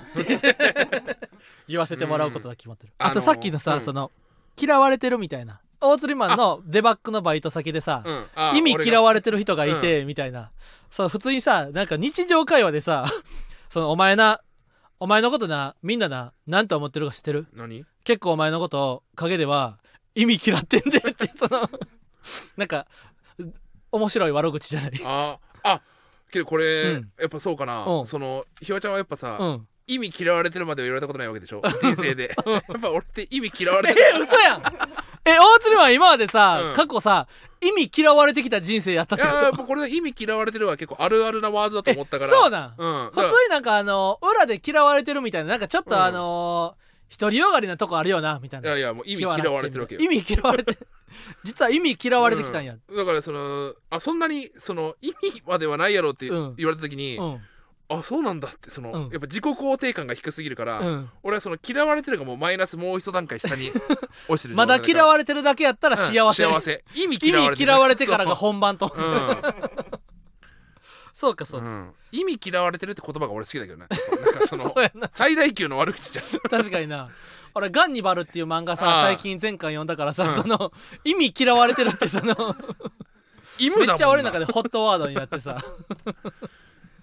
[1.67, 3.05] 言わせてもらうことが決まってる、うん。
[3.05, 4.11] あとさっきのさ、あのその
[4.59, 5.61] 嫌われてるみたいな。
[5.79, 8.25] 大釣りマンのデバッグのバイト先でさ、うん。
[8.33, 10.51] あ意味嫌われてる人がいて、みたいな。
[10.89, 13.05] そう普通にさなんか日常会話でさ
[13.69, 14.41] そのお前な
[14.99, 17.45] お前のことなみんなな何と思ってるか知ってる？
[17.53, 17.85] 何？
[18.03, 19.77] 結構お前のこと陰では
[20.15, 21.69] 意味嫌ってんでってその。
[22.57, 22.87] なんか
[23.91, 24.91] 面白い悪口じゃない。
[25.05, 25.81] ああ
[26.31, 27.11] けどこれ、うん。
[27.19, 28.05] やっぱそうかな、うん。
[28.07, 29.67] そのひわちゃんはやっぱさ、うん。
[29.85, 31.61] 意味嫌われてるまでは言われたことないわけでしょ？
[31.81, 32.35] 人生で。
[32.45, 34.23] やっぱ俺って意味嫌われえてる。
[34.23, 34.63] 嘘やん
[35.29, 36.73] え大釣りマン今までさ、うん。
[36.73, 37.27] 過去さ
[37.61, 39.37] 意味嫌われてきた人生やったっいてこと？
[39.37, 42.29] ややっぱこれ意味嫌われてるは結構あるあるなワードだと思ったから。
[42.29, 42.73] そうなん。
[42.77, 45.91] うん、普通になんかあの裏で嫌われてるみたいななんかちょっうん。
[45.91, 46.75] とあの
[47.17, 48.69] 独りよがりなとこあるよなみたいな。
[48.69, 50.01] いやいやもう意味嫌われてるわけよ。
[50.01, 50.77] 意味嫌われて
[51.43, 52.75] 実は意味嫌われてきたんや。
[52.87, 52.97] うん。
[52.97, 56.45] だからそのあそんなにその意味まではないやろって言うん。
[56.49, 57.41] われた時に、うん
[57.89, 59.01] あそうなんだってその、うん。
[59.03, 61.09] やっぱ自己肯定感が低すぎるから、うん。
[61.23, 63.71] 俺はその嫌われてるがもうマイナスもう一段階下に
[64.27, 66.83] 落ちてるまだ嫌わわれてるだけやったら幸せ、幸せ。
[66.95, 68.93] 意味意嫌われて嫌われてからが本番と。
[71.13, 71.93] そう,、かそうか、うん。
[72.11, 73.87] 意味嫌われてるって言葉が俺好きだけどね。
[74.23, 75.09] なんかそのそうやな。
[75.13, 76.25] 最大級の悪口じゃん。
[76.47, 77.09] 確かにな。
[77.55, 80.31] 俺「ガンニバル」っていう漫画あさあ最近前回読んだからさ、うん。
[80.31, 80.71] その
[81.03, 82.55] 意味嫌われてるってその
[83.57, 83.93] 意味だもんな。
[83.93, 85.57] めっちゃ俺の中でホットワードになってさ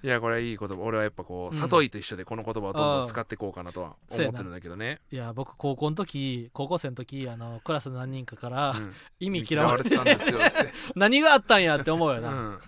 [0.05, 0.75] いやこれはいい言葉。
[0.75, 1.59] 俺はやっぱこううん。
[1.59, 8.93] 里井と一緒でこの言葉をどんどん使っていこうかなとは思ってるんだけどね、いや僕高校の時高校生の時あのクラスの何人かから、うん。
[9.19, 10.73] 意味嫌われて嫌われてたんですよって。
[10.95, 12.59] 何があったんやって思うよな、うん、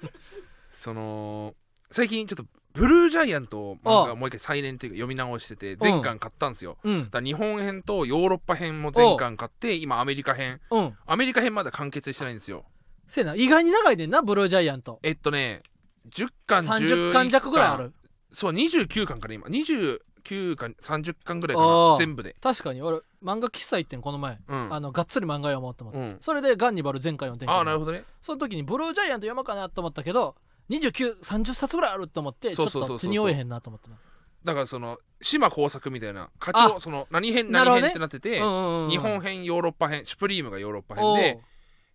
[0.70, 1.54] その
[1.90, 7.04] 最近ちょっとブルージャイアント漫画をもう一回再練というか読み直してて全巻買ったんですよ、うん。
[7.04, 10.62] だから日本編とヨーロッパ編も全巻買って今アメリカ編。
[10.70, 10.96] うん。
[11.04, 12.64] アメリカ編まだ完結してないんですよ。
[13.06, 13.34] せやな。
[13.34, 14.98] 意外に長いねんなブルージャイアント。
[15.02, 15.62] えっとね
[16.08, 17.92] 10巻30巻弱ぐらいある。
[18.32, 19.46] そう29巻から今。
[19.46, 21.98] 29巻30巻ぐらいかあなー。
[21.98, 22.36] 全部で。
[22.40, 22.82] 確かに。
[22.82, 24.74] 俺漫画喫茶行ってんこの前、うん。
[24.74, 26.16] あのがっつり漫画読もうと思って、うん。
[26.20, 28.04] それでガンニバル全回読んでああなるほどね。
[28.22, 30.36] その時にブルージャイアント読もうかなと思ったけど
[30.70, 32.88] 2930冊ぐらいあると思ってちょっそうそうそう。
[32.88, 33.96] そうと手に負えへんなと思ってな。
[34.44, 36.30] だからその島工作みたいな。
[36.38, 41.40] 課あ長その何編何編ってなってて、うんうんうん日本編ヨーロッパ編シュプリームがヨーロッパ編おで、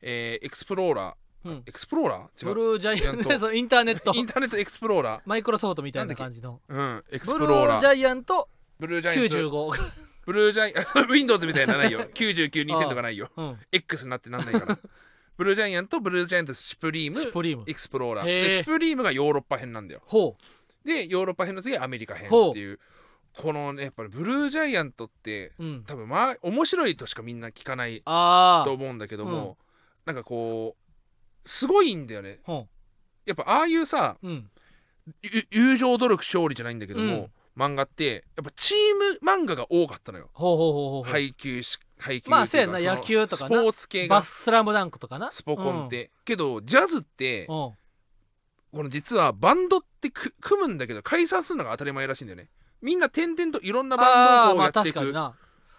[0.02, 1.64] えーエクスプローラーううん。
[1.66, 2.46] エクスプローラー？
[2.46, 2.54] 違う。
[2.54, 3.40] ブルージャイアント。
[3.40, 4.14] そうインターネット。
[4.14, 5.22] インターネットエクスプローラー。
[5.26, 6.60] マイクロソフトみたいな感じの。
[6.68, 8.50] うんエクスブルプローラーージャイアント。
[8.80, 9.36] ブルージャイアント。
[9.72, 9.92] 95
[10.26, 11.14] ブルージャイアント。
[11.14, 14.80] Windows みたいなのないよ992000とかないようん、X になってなんないから
[15.38, 16.00] ブルージャイアント。
[16.00, 16.54] ブルージャイアント。
[16.54, 20.36] シュプリームシュプリームエクスプローラーへーでシュプリームがヨーロッパ編なんだよほ
[20.84, 22.80] でヨーロッパ編の次はアメリカ編っていう
[23.38, 25.06] このねやっぱりブルージャイアント。
[25.06, 29.58] ってう、うん、多分まあ面白いとしかみんな聞かないああと思うんだけども、
[30.06, 30.85] なんかこう
[31.46, 32.40] すごいんだよね。
[32.44, 32.68] ほ
[33.26, 34.50] やっぱああいうさううん。
[35.22, 41.04] ゆ友情努力勝利じゃないんだけども、漫画ってやっぱチーム漫画が多かったのよ。
[41.06, 42.96] 配球し配球まあっていうかそうやな。
[42.98, 43.56] 野球とかな。
[43.56, 44.18] スポーツ系が。
[44.18, 45.32] バススラムダンクとかな。
[45.32, 47.48] スポコンって、けどジャズってうん。
[47.48, 52.50] この実はバンドってく組むんだけど解散するのが当たり前らしいんだよね。
[52.82, 55.24] みんな点々といろんなバンドをやっていくっ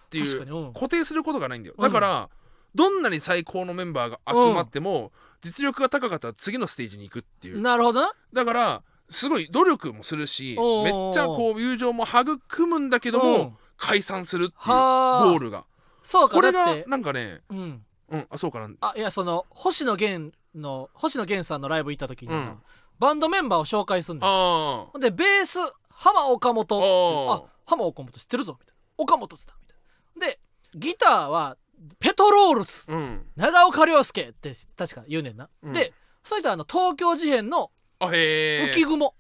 [0.08, 1.74] ていう固定することがないんだよ。
[1.76, 1.82] うん。
[1.82, 2.30] だから、
[2.74, 7.60] どんなに最高のメンバーが集まっても、実力が高かったら次のステージに行くっていう。
[7.60, 8.12] なるほどな。
[8.32, 15.24] だからすごい努力もするしめっちゃこう友情も育むんだけども、うん解散するっていうはあ。
[15.26, 15.66] ゴールが。
[16.02, 16.84] そうかこれがだって。
[16.86, 17.84] なんかねうん。
[18.08, 18.70] うんあそうかな。
[18.80, 22.58] あいやその星野源の星野源さんのライブ行った時にな、うん。
[22.98, 24.90] バンドメンバーを紹介すんだよ。
[24.98, 25.58] でベース
[25.90, 26.80] 浜岡本。
[26.80, 28.82] ああ浜岡本知ってるぞみたいな。
[28.96, 29.76] 岡本っつったみたい
[30.20, 30.26] な。
[30.26, 30.40] で
[30.74, 31.58] ギターは
[31.98, 33.26] ペトロールズうん。
[33.36, 35.72] 長岡亮介って確か言うねんな、うん。
[35.72, 37.70] でそいつはあの東京事変の
[38.00, 39.14] 浮雲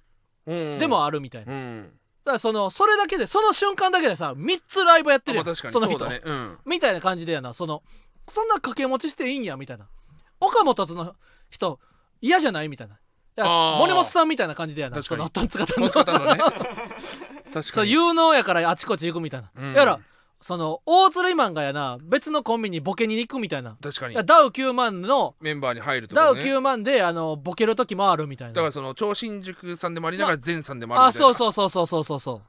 [0.46, 1.92] うんでもあるみたいな、だうん。
[2.24, 6.08] からそのそれだけでその瞬間だけでさ3つライブやってるやん、まあ確かにその人。
[6.08, 6.20] ね。
[6.24, 6.58] うん。
[6.64, 7.52] みたいな感じでやな。
[7.52, 7.82] その
[8.28, 9.86] そんな掛け持ちしていいんやみたいな。
[10.40, 11.14] 岡本の
[11.50, 11.80] 人
[12.20, 12.98] 嫌じゃないみたいな。
[13.78, 15.02] 森本さんみたいな感じでやな。
[15.02, 16.40] そのトンツカタンのね。
[17.52, 19.74] 確そう有能やからあちこち行くみたいな、うん。
[19.74, 20.00] やら
[20.40, 23.76] その大鶴イマンがやな別のコンビにボケに行くみたいな。
[23.82, 24.14] 確かに。
[24.14, 28.54] ダウ9万のメンバーに入るとダウかね9万であのボケる時もあるみたいな。
[28.54, 31.28] だからその超新宿さんでもありながら前さんでもあるみたいな。
[31.28, 32.20] あそうそうそうそうそうそう。
[32.20, 32.42] そう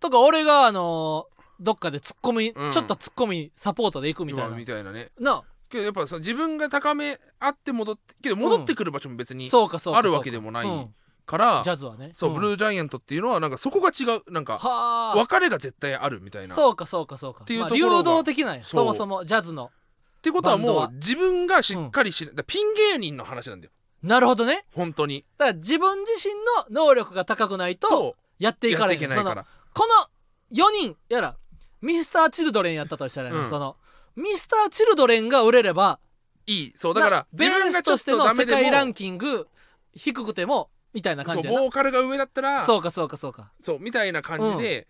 [0.00, 1.26] とか俺があの
[1.60, 2.72] どっかでツッコミ、うん。
[2.72, 4.56] ちょっとツッコミサポートで行くみたいな。
[4.56, 5.10] みたいなね。
[5.18, 9.98] なけどやっぱその自分が高めあって戻ってけど戻ってくる場所も別にそうかそうか。
[9.98, 10.66] あるわけでもない。
[10.66, 10.94] うん
[11.26, 12.12] からジャズはね。
[12.16, 12.34] そう、ん。
[12.34, 15.16] ブルージャイアントっていうのはなんかそこが違うなんかはあ。
[15.16, 16.52] 別れが絶対あるみたいな。
[16.52, 17.40] っそうかそうかそうか。
[17.40, 17.98] まあっていうところが。
[17.98, 18.64] 流動的なんや。
[18.64, 18.72] そう。
[18.72, 19.70] そもそもジャズの。
[20.22, 20.90] てことはもうバンドは。
[20.92, 23.72] 自分がしっかりし、だからピン芸人の話なんだよ。
[24.02, 24.64] なるほどね。
[24.74, 25.24] 本当に。
[25.38, 26.34] だから自分自身
[26.70, 29.00] の能力が高くないととやっていかれへん。
[29.00, 29.46] そのいけないから。
[29.74, 29.86] こ
[30.52, 31.36] の4人やら
[31.80, 33.48] ミスター・チルドレンやったとしたらやな、うん。
[33.48, 33.76] その
[34.16, 35.98] ミスター・チルドレンが売れれば
[36.46, 36.72] いい。
[36.76, 39.48] そうだからなベ自分がちょとしてとダメでの世界ランもキング
[39.94, 41.60] 低くてもみたいなそう感じやな。
[41.60, 43.52] ボーカルが上だったらそうかそうかそうか。
[43.62, 44.88] そうみたいな感じで、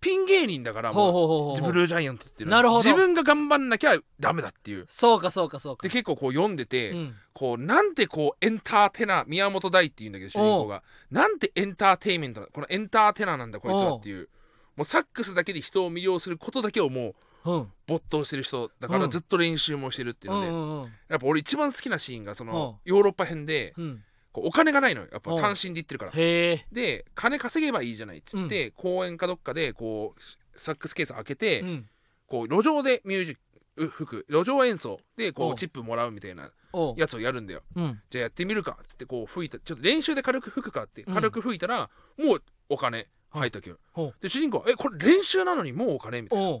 [0.00, 2.62] ピン芸人だからもほうブルージャイアントっていうのは。
[2.62, 2.82] なるほど。
[2.82, 4.86] 自分が頑張んなきゃダメだっていう。
[4.88, 5.82] そうかそうかそうか。
[5.82, 7.14] で結構こう読んでて、うん。
[7.32, 10.82] こうなんてこうエンターテナー宮本大っていうんだけど主人公が。
[11.10, 14.28] なんてエンターテインメントだこのエンターテナーなんだこいつはっていう。
[14.76, 17.14] もうサックスだけで人を魅了することだけをも
[17.44, 17.72] ううん。
[17.86, 19.10] 没頭してる人だからうん。
[19.10, 20.92] ずっと練習もしてるっていうので、うんうんうん。
[21.08, 25.08] やっぱ俺一番好きなシーンがそのヨーロッパ編でうんこうお金がないのよ。
[25.12, 25.40] やっぱうん。
[25.40, 26.12] 単身で行ってるから。
[26.12, 31.88] で金稼げばいいじゃないっつって、公園かどっかでこうサックスケース開けて、うん。
[32.26, 33.36] こう路上でミュージッ
[33.76, 36.50] ク服路上演奏でこおううチップもらうみたいな
[36.96, 37.62] やつをやるんだよ。
[37.76, 38.00] うん。
[38.10, 39.58] じゃあやってみるかっつってこう吹いた。
[39.58, 41.14] ちょっと練習で軽く吹くかってうん。
[41.14, 46.60] 軽く吹いたら、もうお金入ったけど、で主人公は「えこれ練習なのにもうお金?」みたいな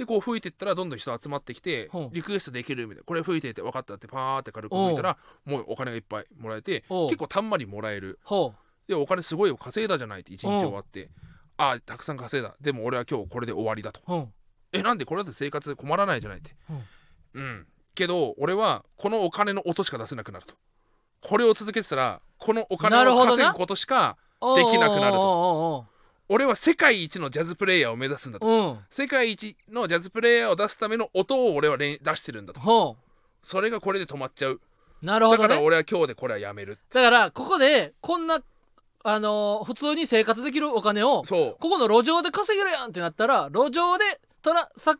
[0.00, 2.14] でこう吹いてったらどんどん人集まってきてほう。
[2.14, 3.04] リクエストできるみたいな。
[3.04, 7.08] これ吹いてて分かったってパーって軽く吹いたらもうお金がいっぱいもらえておう。
[7.08, 8.18] 結構たんまりもらえる。
[8.24, 8.54] ほ
[8.88, 11.10] でお金すごい稼いだじゃないって一日終わって。
[11.58, 12.54] ああたくさん稼いだ。
[12.62, 14.00] でも俺は今日これで終わりだと。
[14.08, 14.32] ううん。
[14.72, 16.52] えなんでこれだって生活困らないじゃないって。
[17.34, 17.42] うん。
[17.42, 17.66] うん。
[17.94, 20.54] けど俺はこのお金の音しか出せなくなると。
[21.20, 23.30] これを続けてたらこのお金をなるほどな。
[23.32, 24.16] 稼ぐことしか
[24.56, 25.20] できなくなると。
[25.20, 25.86] お
[26.32, 28.46] 俺は世界一のジャズプレイヤーを目指すんだと。
[28.46, 28.78] うん。
[28.88, 32.60] 世界一のジャズプレイヤーを出すための音を俺は練出してるんだと。
[32.60, 32.96] ほ
[33.42, 34.60] それがこれで止まっちゃう。
[35.02, 36.78] うなるほだからどね俺は今日でこれはやめる。
[36.92, 38.40] だからここでこんな
[39.02, 44.94] あのー普通に生活できるお金をここの路上で稼げるやんってなったら路上でトラさ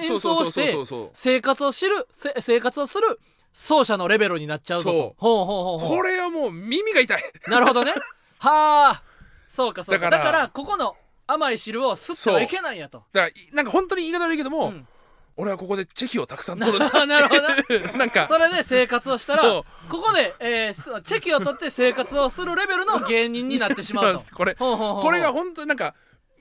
[0.00, 0.74] 演奏して
[1.12, 3.20] 生活を知るせ生活をする
[3.52, 5.14] 奏者のレベルになっちゃうぞそう。
[5.18, 5.96] ほうほうほうほう。
[5.98, 7.22] これはもう耳が痛い。
[7.48, 7.92] なるほどね。
[8.40, 9.02] はあ
[9.48, 10.10] そうかそうか。
[10.10, 13.04] だだかかららここの甘い汁を吸ってはいけないんやと。
[13.12, 14.86] だからいなんか本当に言い方悪いけども、うん。
[15.40, 16.78] 俺はここでチェキをたくさん取る。
[16.78, 17.92] な なるほどな。
[17.96, 18.26] なんか。
[18.26, 24.24] それで生活をしたらそここで、えーすチェキを取って生活をするレベルの芸人になってしまうと。
[24.34, 25.02] これほうほうほうほう。
[25.04, 25.94] これが本当になんか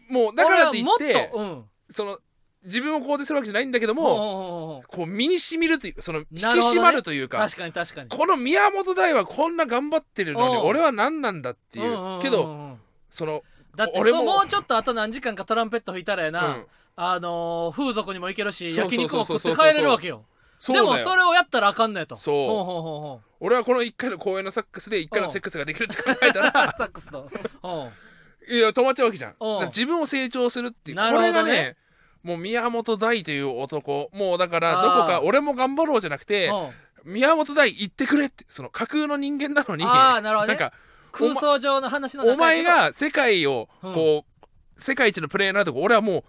[0.10, 1.66] もうだからって言って俺はもっとうん。
[1.92, 2.20] その
[2.64, 4.88] 自分を肯定するわけじゃないんだけどうほうほうほう。
[4.88, 8.10] こう身にしみるというその引きなるほどね締まるというか,、確かに確かに。
[8.10, 10.66] この宮本大はこんな頑張ってるのにおう。
[10.66, 12.78] 俺は何なんだっていう,、けど
[13.18, 13.44] その
[13.76, 14.20] だって俺も。
[14.20, 16.66] そうもうちょっとあと何時間かトランペット吹いたらやな、うん。
[16.96, 20.26] あのー風俗にも行けるしそうそうそう焼肉も食って帰れるわけよ。
[20.60, 22.18] そうだよでもそれをやったらあかんのやと。
[22.18, 22.36] そう。
[22.36, 23.28] ほうほうほうほう。
[23.40, 26.74] 俺はこの1回の公演のサックスで1回のセックスができるって考えたら。
[26.78, 27.30] サックスと
[27.64, 28.56] うん。
[28.56, 29.32] いや止まっちゃうわけじゃん。
[29.32, 30.98] だおうから自分を成長するっていう。
[30.98, 31.32] なるほどね。
[31.32, 31.76] これがね
[32.24, 34.10] もう宮本大という男。
[34.14, 34.96] もうだからあー。
[34.98, 37.12] どこか俺も頑張ろうじゃなくてうん。
[37.14, 38.46] 宮本大言ってくれって。
[38.50, 39.86] その架空の人間なのに。
[39.86, 40.58] ああなるほどね。
[40.58, 40.76] なんか
[41.18, 46.24] 空想上の話の中お前やが世界をこう、世界一のプレイヤーになるとこ俺はもう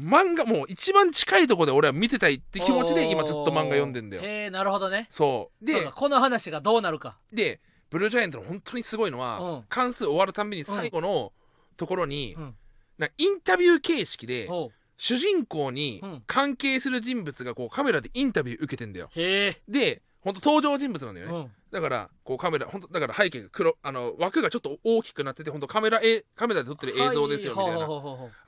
[0.00, 4.22] 漫画もう一番近いところで俺は見てたいって気持ちで今ずっと漫画読んでんだよ。
[4.22, 5.08] へえなるほどね。
[5.10, 5.64] そう。
[5.64, 7.18] でこの話がどうなるか。
[7.32, 9.64] でブルージャイアントの本当にすごいのは、うん。
[9.68, 11.32] 関数終わるたんびに最後の
[11.76, 12.54] ところに、うん。
[12.98, 14.48] なインタビュー形式で
[14.96, 16.22] 主人公にうん。
[16.28, 19.10] 関係する人物がこうカメラでインタビュー受けてんだよ。
[19.16, 21.50] へえで本当登場人物なんだよね、うん。
[21.70, 27.88] だからこうカメラ本当だから背景が黒あの枠がちょっと大きくなってて本当カメラえカメラで撮ってる映像ですよみたいな、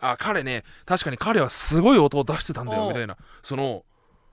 [0.00, 3.16] あ彼ね確かに彼はすごい音を出してたんだよみたいな。
[3.42, 3.84] その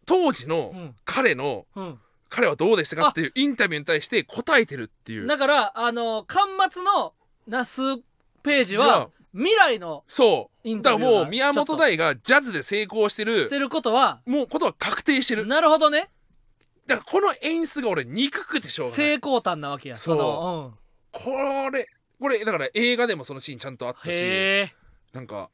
[0.05, 0.95] 当時のうん。
[1.05, 1.99] 彼のうん。
[2.29, 5.27] 彼はどうでしたかっていうインタビューに対して答えてるっていう。
[5.27, 7.13] だからあの端末の
[7.47, 7.81] な数
[8.43, 10.67] ページは未来のそう。
[10.67, 15.45] インだからタビューがもう宮本大がジャズで成功してるしてることはもうことは確定してる。
[15.45, 16.09] なるほどね
[16.87, 19.07] だからこの演出が俺憎くてしょうがない。
[19.07, 20.15] 成功譚なわけやそう。
[20.15, 20.73] の
[21.11, 21.87] これ
[22.19, 24.73] これだから映画でもそのシーンちゃんとあったうん、しへえ。
[25.13, 25.49] なんか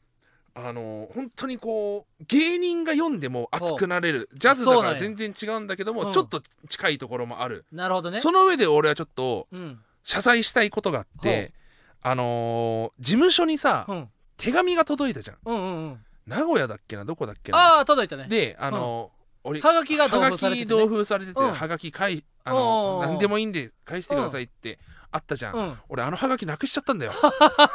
[0.56, 5.00] あの本当にこう芸人が読んでも熱くなれるジャズだからそうなんや。
[5.00, 6.14] 全然違うんだけども、うん。
[6.14, 8.22] ちょっと近いところもある、なるほどね。
[8.22, 9.80] その上で俺はちょっとうん。
[10.04, 11.54] 謝罪したいことがあって
[12.02, 14.10] あのー事務所にさ、うん。
[14.38, 15.38] 手紙が届いたじゃん。
[15.46, 16.00] うんうんうん。
[16.28, 17.78] 名古屋だっけなどこだっけな。
[17.78, 18.28] ああ届いたね。
[18.28, 21.52] であのー俺はがきが同封されてて、ね、同封されてて、うん。
[21.54, 24.80] はがき返あおうおうおうの何でもいいんで返してくださいって
[25.12, 25.78] あったじゃん、うん。
[25.90, 27.14] 俺あのはがきなくしちゃったんだよ。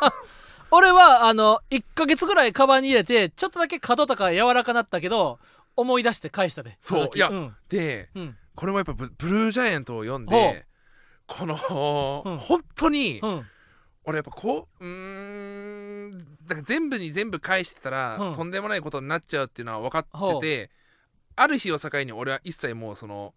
[0.70, 5.38] 俺はあの1ヶ月ぐらいカバンに入れてちょっとだけ角とか柔らかなったけど
[5.76, 7.00] 思い出して返したでそう。
[7.00, 7.16] はがき。
[7.16, 7.56] いやうん。
[7.68, 8.36] でうん。
[8.54, 10.40] これもやっぱブブルージャイアントを読んほう。
[10.40, 10.66] で
[11.26, 12.38] この、うん。
[12.38, 13.46] 本当に、うん。
[14.04, 18.34] 俺やっぱこううーんだから全部に全部返してたら、うん。
[18.34, 20.70] とんでもないことになっちゃうっていうのは分かってて
[21.40, 23.34] ある日を境に俺は一切もうその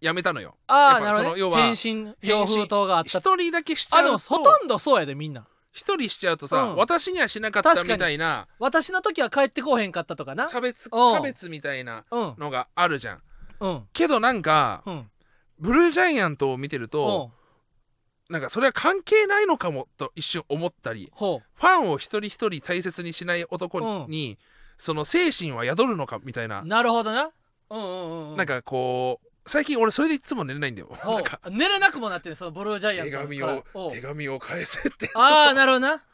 [0.00, 0.56] やめたのよ。
[0.66, 1.24] ああなるほどね。
[1.24, 5.46] その要は返信用封筒があった一人だけしちあでもゃうとほとんどそうやでみんな。
[5.72, 6.76] 一人しちゃうとさ、うん。
[6.76, 10.48] 私にはしなかったみたいな私の時は帰ってこうへんかったとかな。
[10.48, 11.14] 差別うん。
[11.14, 12.34] 差別みたいなうん。
[12.38, 13.22] のがあるじゃん。
[13.60, 13.82] うん。
[13.92, 15.10] けどなんかうん。
[15.58, 17.30] ブルージャイアントを見てると
[18.30, 18.32] うん。
[18.32, 24.38] なんかそれは関係ないのかもと一瞬思ったりほファンを一人一人大切にしない男に、
[24.78, 26.60] その精神は宿るのかみたいな。
[26.60, 27.30] うなるほどな
[27.70, 30.88] うんうんなんかこう最近俺それでいつも寝れないんだよ。
[30.90, 31.40] ほなんか。
[31.46, 35.10] う寝れなくもなってるそのブルージャイアント手紙を手紙を返せって。
[35.14, 35.90] ああなるほどな。
[35.90, 36.04] だか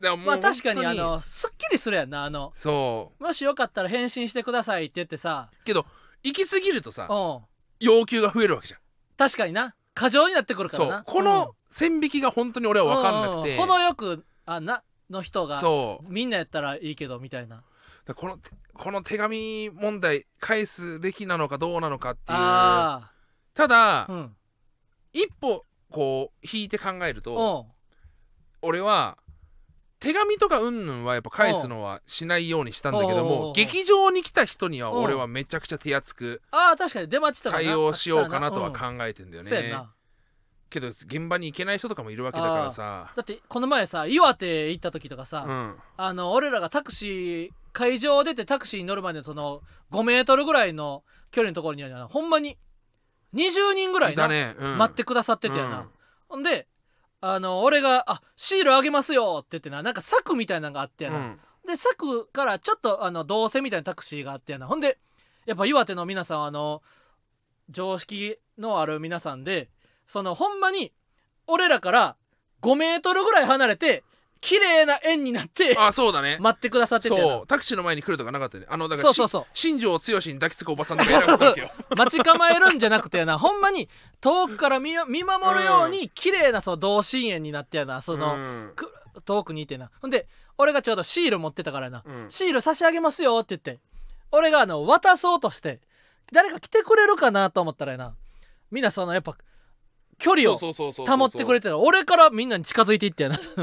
[0.00, 2.52] らもうまあ確かにあのすっきりするやんなあの。
[2.54, 5.50] そもしよかったら返信してくださいって言ってさ。
[5.52, 5.84] うけど
[6.22, 7.14] 行き過ぎるとさう。
[7.14, 7.40] ん
[7.80, 8.80] 要求が増えるわけじゃん。
[9.16, 9.74] 確かにな。
[9.94, 11.02] 過剰になってくるからそなう。
[11.04, 13.56] この線引きが本当に俺は分かんなくて。
[13.56, 13.66] うん。
[13.66, 16.12] 程よくあなの人がそう。
[16.12, 17.64] みんなやったらいいけどみたいな
[18.08, 18.38] だこの
[18.74, 22.38] この手紙問題返すべきなのかどうなのかっていう。
[22.38, 23.12] あ
[23.54, 24.36] ただ、あうん。
[25.12, 27.66] 一歩こう引いて考えると
[28.62, 29.16] 俺は
[30.00, 37.08] 手紙とかうんぬんはやっぱ返すのはしないようにしたんだけども劇場に来た人にはうん俺はめちゃくちゃ手厚くああ確かに。
[37.08, 37.64] 出待ちとかな。
[37.64, 39.74] 対応しようかなとは考えてんだよね
[40.70, 43.12] けど現場に行けない人とかもいるわけだからさ。
[43.16, 45.76] だってこの前さ岩手行った時とかさ、うん。
[45.96, 52.58] あの俺らがタクシー会場を出てタクシーに乗るまでのその5メートルぐらいの距離のところにはなほんまに
[53.34, 54.78] 20人ぐらいなだね、うん。
[54.78, 55.88] 待ってくださっててやな、
[56.28, 56.66] ほんで
[57.20, 61.40] あの俺が「あシールあげますよ」って言ってななんか柵みたいなのがあってやな、うん。
[61.66, 64.66] で柵からちょっとあの動線みたいなタクシーがあってやな。
[64.66, 64.98] ほんで
[65.46, 66.82] やっぱ岩手の皆さんはあの
[67.70, 69.68] 常識のある皆さんで
[70.08, 70.92] そのほんまに
[71.46, 72.16] 俺らから
[72.62, 74.02] 5メートルぐらい離れて
[74.40, 76.38] 綺麗な円になってあそうだね。
[76.40, 77.46] 待ってくださっててそう。
[77.46, 78.68] タクシーの前に来るとかなかったよね。
[78.70, 79.56] あのだからそうそうそう。
[79.56, 81.70] し新庄剛志に抱きつくおばさんとかいなかったわけよ。
[81.96, 83.38] 待ち構えるんじゃなくてやな。
[83.38, 83.88] ほんまに
[84.20, 88.00] 遠くから見見守るように綺麗なその同心円になってやな。
[88.00, 88.72] その、うん。
[88.76, 88.92] く
[89.24, 89.90] 遠くにいてな。
[90.00, 92.26] ほんで俺がちょうどシール持ってたからな、うん。
[92.28, 93.82] シール差し上げますよって言って
[94.30, 95.80] 俺があの渡そうとして
[96.32, 98.14] 誰か来てくれるかなと思ったらやな。
[98.70, 99.36] みんなそのやっぱ
[100.18, 101.78] 距離を保ってくれてた。
[101.78, 103.36] 俺からみんなに近づいていってやな。
[103.38, 103.56] 確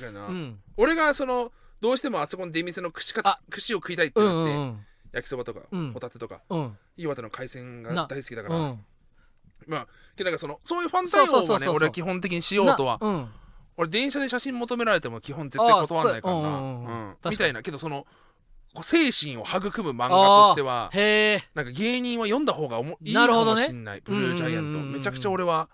[0.00, 0.60] かにな、うん。
[0.76, 5.92] 俺がそのどうしてもあそこの出店の串かあ串を食いたいってうなって、んうん焼きそばとか、うん。
[5.92, 6.76] ホタテとかうん。
[6.96, 8.84] 岩手の海鮮がな大好きだから、うん。
[9.66, 12.98] まあけどそのそういうファン対応はね俺は基本的にしようとは
[13.76, 17.16] 俺電車で写真求められても基本絶対断らないからな。
[17.30, 17.62] みたいな。
[17.62, 18.06] けどその
[18.82, 20.90] 精神を育む漫画としては
[21.54, 24.78] なんか芸人は読んだ方がおもいいかもしんない、ブルージャイアント。
[24.78, 25.68] めちゃくちゃ俺は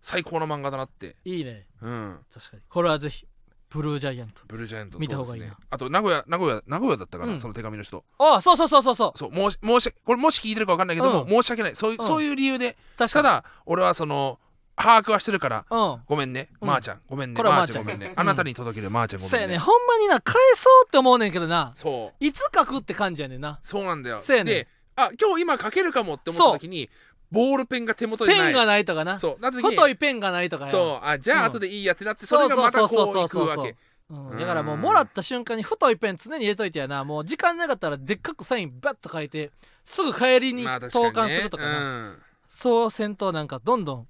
[0.00, 1.16] 最高の漫画だなって。
[1.24, 1.66] いいね。
[1.82, 2.18] うん。
[2.32, 2.62] 確かに。
[2.68, 3.26] これはぜひ
[3.70, 4.42] ブルージャイアント。
[4.46, 5.48] ブルージャイアント見た方がいいな。
[5.48, 5.66] そうですね。
[5.70, 7.40] あと名古屋名古屋名古屋だったかな、うん。
[7.40, 8.04] その手紙の人。
[8.18, 9.18] ああそうそうそうそうそう。
[9.18, 11.28] そう申し申しこれもし聞いてるか分かんないけども、うん。
[11.28, 11.76] 申し訳ない。
[11.76, 12.06] そういう,、うん。
[12.06, 13.24] そういう理由で確かに。
[13.24, 14.38] ただ俺はその
[14.76, 16.00] 把握はしてるからうん。
[16.06, 16.68] ごめんね、うん。
[16.68, 17.00] まーちゃん。
[17.08, 17.36] ごめんね。
[17.36, 18.20] これはまーちゃんごめんね、まーちゃん。
[18.20, 19.54] あなたに届けるまーちゃんごそうめんね。
[19.54, 19.64] やね。
[19.64, 21.72] ほんまにな返そうって思うねんけどな。
[21.74, 22.24] そう。
[22.24, 23.58] いつ書くって感じやねんな。
[23.62, 24.20] そうなんだよ。
[24.20, 24.54] そうやねん。
[24.54, 26.88] であ今日今書けるかもって思った時に
[27.30, 28.40] ボールペンが手元にない。
[28.46, 29.18] ペンがないとかな。
[29.18, 29.42] そう。
[29.42, 30.70] なった時に太いペンがないとかや。
[30.70, 31.06] そう。
[31.06, 31.44] あじゃあうん。
[31.46, 33.44] 後でいいやってなって、それがまたこうそうそういそう。
[33.44, 33.76] そうそうくわけ。
[34.10, 37.04] うん、だからもうもらった瞬間に太いペン常に入れといてやな。
[37.04, 39.50] もう時間なかったらでっかくサインバッと書いて
[39.84, 40.70] すぐ帰りに投
[41.10, 42.18] 函するとかな、うん。
[42.48, 44.08] そうせんとなんかどんどん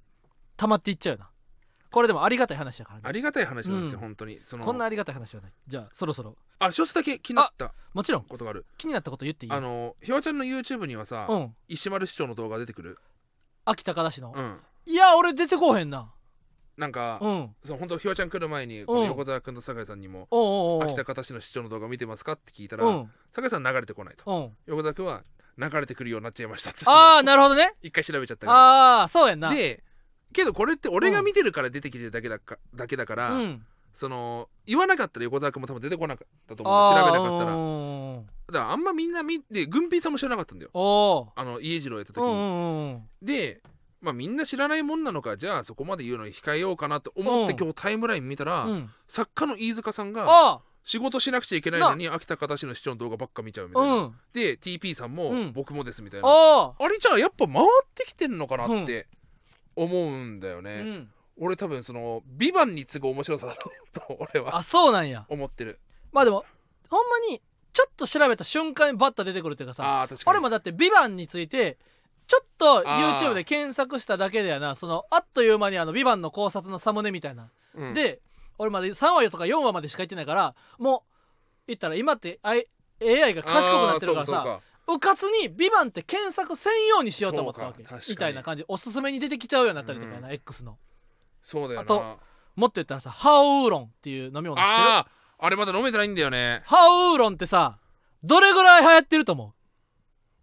[0.55, 1.29] 溜まっていっちゃうよな。
[1.91, 3.01] これでもありがたい話だからね。
[3.07, 4.05] ありがたい話なんですよ、うん。
[4.05, 4.39] 本当に。
[4.41, 5.51] そのこんなありがたい話はない。
[5.67, 6.37] じゃあそろそろ。
[6.59, 8.23] あ一つだけ気になったもちろん。
[8.23, 8.65] ことがある。
[8.77, 9.51] 気になったこと言っていい？
[9.51, 11.55] あのひわちゃんの YouTube にはさ、うん。
[11.67, 12.99] 石丸市長の動画出てくる？
[13.69, 14.57] 秋高田市の、うん。
[14.85, 16.11] いや俺出てこうへんな。
[16.77, 17.55] なんか、うん。
[17.63, 23.11] そう本当ひわちゃん来る前にこの横澤君と酒井さんにもおうおうおう秋田方市の市長の動画見てますかって聞いたら、うん。
[23.33, 24.23] 酒井さん流れてこないと。
[24.31, 24.51] うん。
[24.65, 25.23] 横澤君は
[25.57, 27.73] 流れてくるようになっちゃいましたってああなるほどね。
[27.81, 29.49] 一回調べちゃったかああそうやんな。
[29.49, 29.83] らで
[30.31, 33.65] けどこれって俺が見てるから出てきてるだけだかだけだから、うん。
[33.93, 37.51] その言わなかったら横澤君も多分出てこなかったと思う調べなかったら。
[37.51, 40.71] らだからあんまみんな見て軍ピーさんも知らなかったんだよ。
[41.35, 43.61] あの家次郎やった時に、うんうんうんで
[44.01, 47.59] まあみんな知らないもんなのかじゃあそこまで言うのに控えようかなと思ってうん。
[47.59, 48.89] 今日タイムライン見たら、うん。
[49.09, 54.15] 作家の飯塚さんがあ仕事しなくちゃいけないのに秋田方市の市長の動画ばっか見ちゃうみたいな、うん。
[54.31, 55.51] で TP さんも、うん。
[55.53, 56.29] 僕もですみたいな。
[56.29, 56.87] ああ。
[56.87, 59.07] れじゃあやっぱ回ってきてんのかなって
[59.75, 61.09] 思うんだよね、うん。
[61.37, 63.55] 俺多分その「ビバンに次ぐ面白さだ
[63.93, 65.25] と俺はあそうなんや。
[65.27, 65.79] 思ってる。
[66.13, 66.45] まあでも
[66.89, 67.41] ほんまに
[67.71, 70.35] ちょっと調べた瞬間にバッと出てくるっていうかさあー確かに。
[70.35, 71.77] 俺もだって「ビバンについて
[72.27, 77.93] ちょっと YouTube で検索しただけでやなそのあっという間にあの「ビバンの考察のサムネみたいな、うん。
[77.93, 78.21] で
[78.57, 81.11] 俺まで3話とか4話までしか言ってないからもう
[81.67, 82.65] 言ったら今って I-
[83.01, 85.15] AI が賢くなってるからさあーそうかうか。
[85.15, 87.83] つに「ビバンって検索せんようにしようと思ったわけ。
[87.83, 88.13] そうか確かに。
[88.13, 88.65] みたいな感じ。
[88.67, 90.77] おすすめに出てきちゃうようになったりとかやな、う X の。
[91.43, 91.81] そうだよな。
[91.81, 92.19] あと
[92.55, 94.65] もっと言ったらさハオウーロンっていう飲み物知ってる？
[94.67, 95.07] ああ
[95.41, 96.61] あれまだ飲めてないんだよね。
[96.65, 97.79] ハオウーロンってさ
[98.23, 99.53] どれぐらい流行ってると思う？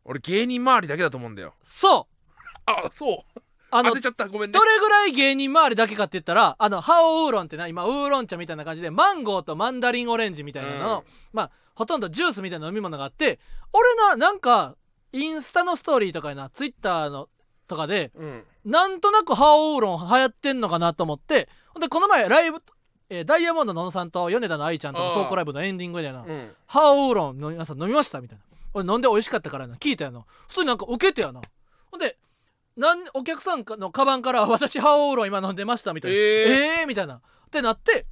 [0.05, 1.55] 俺芸人周りだけだと思うんだよ。
[1.63, 2.63] そう。
[2.65, 3.41] あそう。
[3.71, 4.29] あの当てちゃった。
[4.29, 4.59] ごめんね。
[4.59, 11.05] どれぐらい芸人周りだけかって言ったらあのハオウーロンってな今ウーロン茶みたいな感じでマンゴーとマンダリンオレンジみたいなのの、うん。
[11.33, 13.39] まあほとんどジュースみたいな飲み物があって
[13.75, 14.77] 俺ななんか
[15.13, 17.29] インスタのストーリーとかになツイッターの
[17.67, 18.45] とかでうん。
[18.65, 22.63] なんとなくハオウーロン流行ってんのかなと思ってほんでこの前ライブ、
[23.09, 26.51] えーダイヤモンドの野野さんと米田の愛ちゃんとのトークライブのエンディングでなうん。
[26.67, 28.45] ハオウーロンの皆さん飲みましたみたいな。
[28.75, 30.25] 俺飲んで美味しかったからな聞いたよな。
[30.49, 31.41] 普通になんか受けてやな
[31.91, 32.19] ほんで
[32.77, 36.25] なんお客さんのカバンから「私ハオウーロン今飲んでました」みたいな「えー。
[36.81, 37.17] えーみたいな。
[37.17, 38.07] ってなって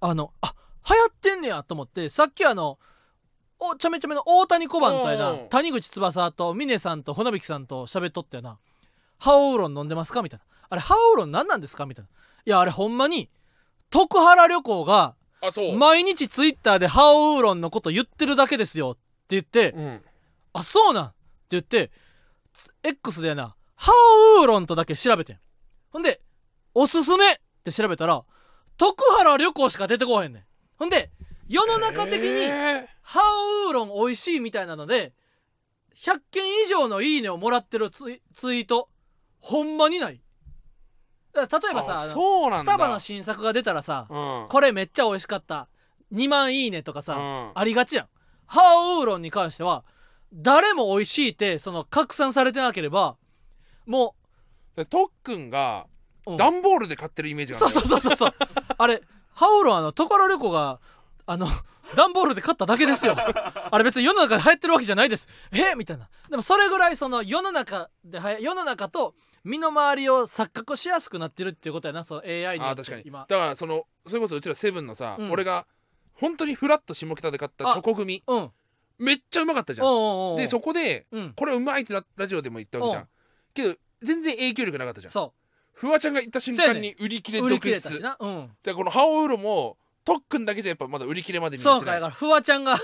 [0.00, 0.52] あのあ
[0.90, 2.78] 流行ってんねやと思ってさっきあの
[3.58, 5.48] おちゃめちゃめの大谷小判とやなうん。
[5.48, 8.58] 谷口翼と峰さんと船引さんと喋っとったよな
[9.18, 12.10] 「ハオウーロン飲んでますか?」みたいな「あれハオウーロン何なんですか?」みたいな
[12.44, 13.30] 「いやあれほんまに
[13.90, 15.76] 徳原旅行があそう。
[15.76, 20.02] 毎日ツイッターでハオウーロンのこと言ってるだけですよって言って、うん。
[20.52, 21.14] あそうなんって
[21.50, 21.90] 言って
[22.82, 23.92] X でやなハ
[24.38, 25.38] オウーロンとだけ調べてん。
[25.90, 26.20] ほんで
[26.74, 28.24] おすすめって調べたら
[28.76, 30.44] 徳原旅行しか出てこへんねん。
[30.78, 31.10] ほんで
[31.48, 33.20] 世の中的にえハ
[33.66, 35.14] オウーロン美味しいみたいなので
[35.96, 38.88] 100件以上のいいねをもらってるツイツイート
[39.38, 40.20] ほんまにない
[41.36, 42.58] だから例えばさああのそうなんだ。
[42.58, 44.46] スタバの新作が出たらさ、うん。
[44.48, 45.68] これめっちゃ美味しかった。
[46.12, 47.50] 2万いいねとかさ、うん。
[47.54, 48.06] ありがちやん。
[48.46, 49.84] ハオウーロンに関しては
[50.32, 53.16] 誰も美味しいってその拡散されてなければ
[53.86, 54.14] も
[54.76, 55.86] で特訓が
[56.26, 56.36] う、うん。
[56.36, 58.34] 段ボールで買ってるイメージがあそうるそうそうそうそう。
[58.78, 60.80] あれハオウーロンあの所旅行が
[61.26, 61.48] あの
[61.94, 63.16] 段ボールで買っただけですよ。
[63.18, 65.28] あれ別に世の中で流行ってるわけじゃないです。
[65.52, 65.74] え？
[65.76, 66.08] みたいな。
[66.30, 69.14] でもそれぐらいその世の中で世の中と
[69.44, 72.04] 身の回りを錯覚しやすくなってるっていうことやな。
[72.04, 73.02] その AI にあ確かに。
[73.02, 75.30] だ今からそのそれこそうちらセブンのさ、うん。
[75.30, 75.66] 俺が
[76.14, 78.22] 本当にフラッと下北で買ったチョコ組。
[78.26, 78.52] うん。
[78.98, 80.36] めっちゃうまかったじゃん。
[80.36, 81.32] でそこでうん。
[81.34, 83.08] これうまいってなラジオでも言ったわけじゃうん。
[83.54, 85.10] けど全然影響力なかったじゃん。
[85.10, 85.34] そ
[85.72, 88.16] フワちゃんが言った瞬間に売り切れう売り続出切れたしな。
[88.18, 88.50] うん。
[88.62, 89.38] でこのハオウーロ
[90.06, 92.76] 特訓だけじゃやっぱまだ売り切れまでにそうかだからフワちゃんが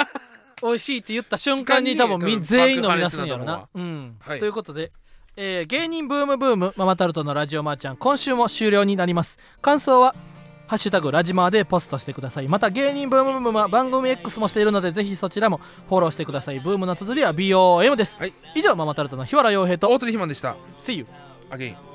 [0.62, 3.68] 美味しいって言った瞬間に多分全員飲み出すんやろ爆な。
[3.74, 4.16] うん。
[4.18, 4.38] はい。
[4.38, 4.90] ということで、
[5.36, 9.38] えー芸人ブームブームママタルトのラジオマーちゃん今週も終了になります。
[9.60, 10.14] 感想は
[10.66, 12.48] 「ハッシュタグラジマー」でポストしてください。
[12.48, 15.60] また芸人ブームブームは番組 X もしているのでぜひそちらも
[15.90, 16.60] フォローしてください。
[16.60, 18.32] ブームの綴りは BOM です、はい。
[18.54, 20.56] 以上ママタルトの日原洋平と大鶴ひまんでした。
[20.78, 21.06] See you
[21.50, 21.93] アゲイン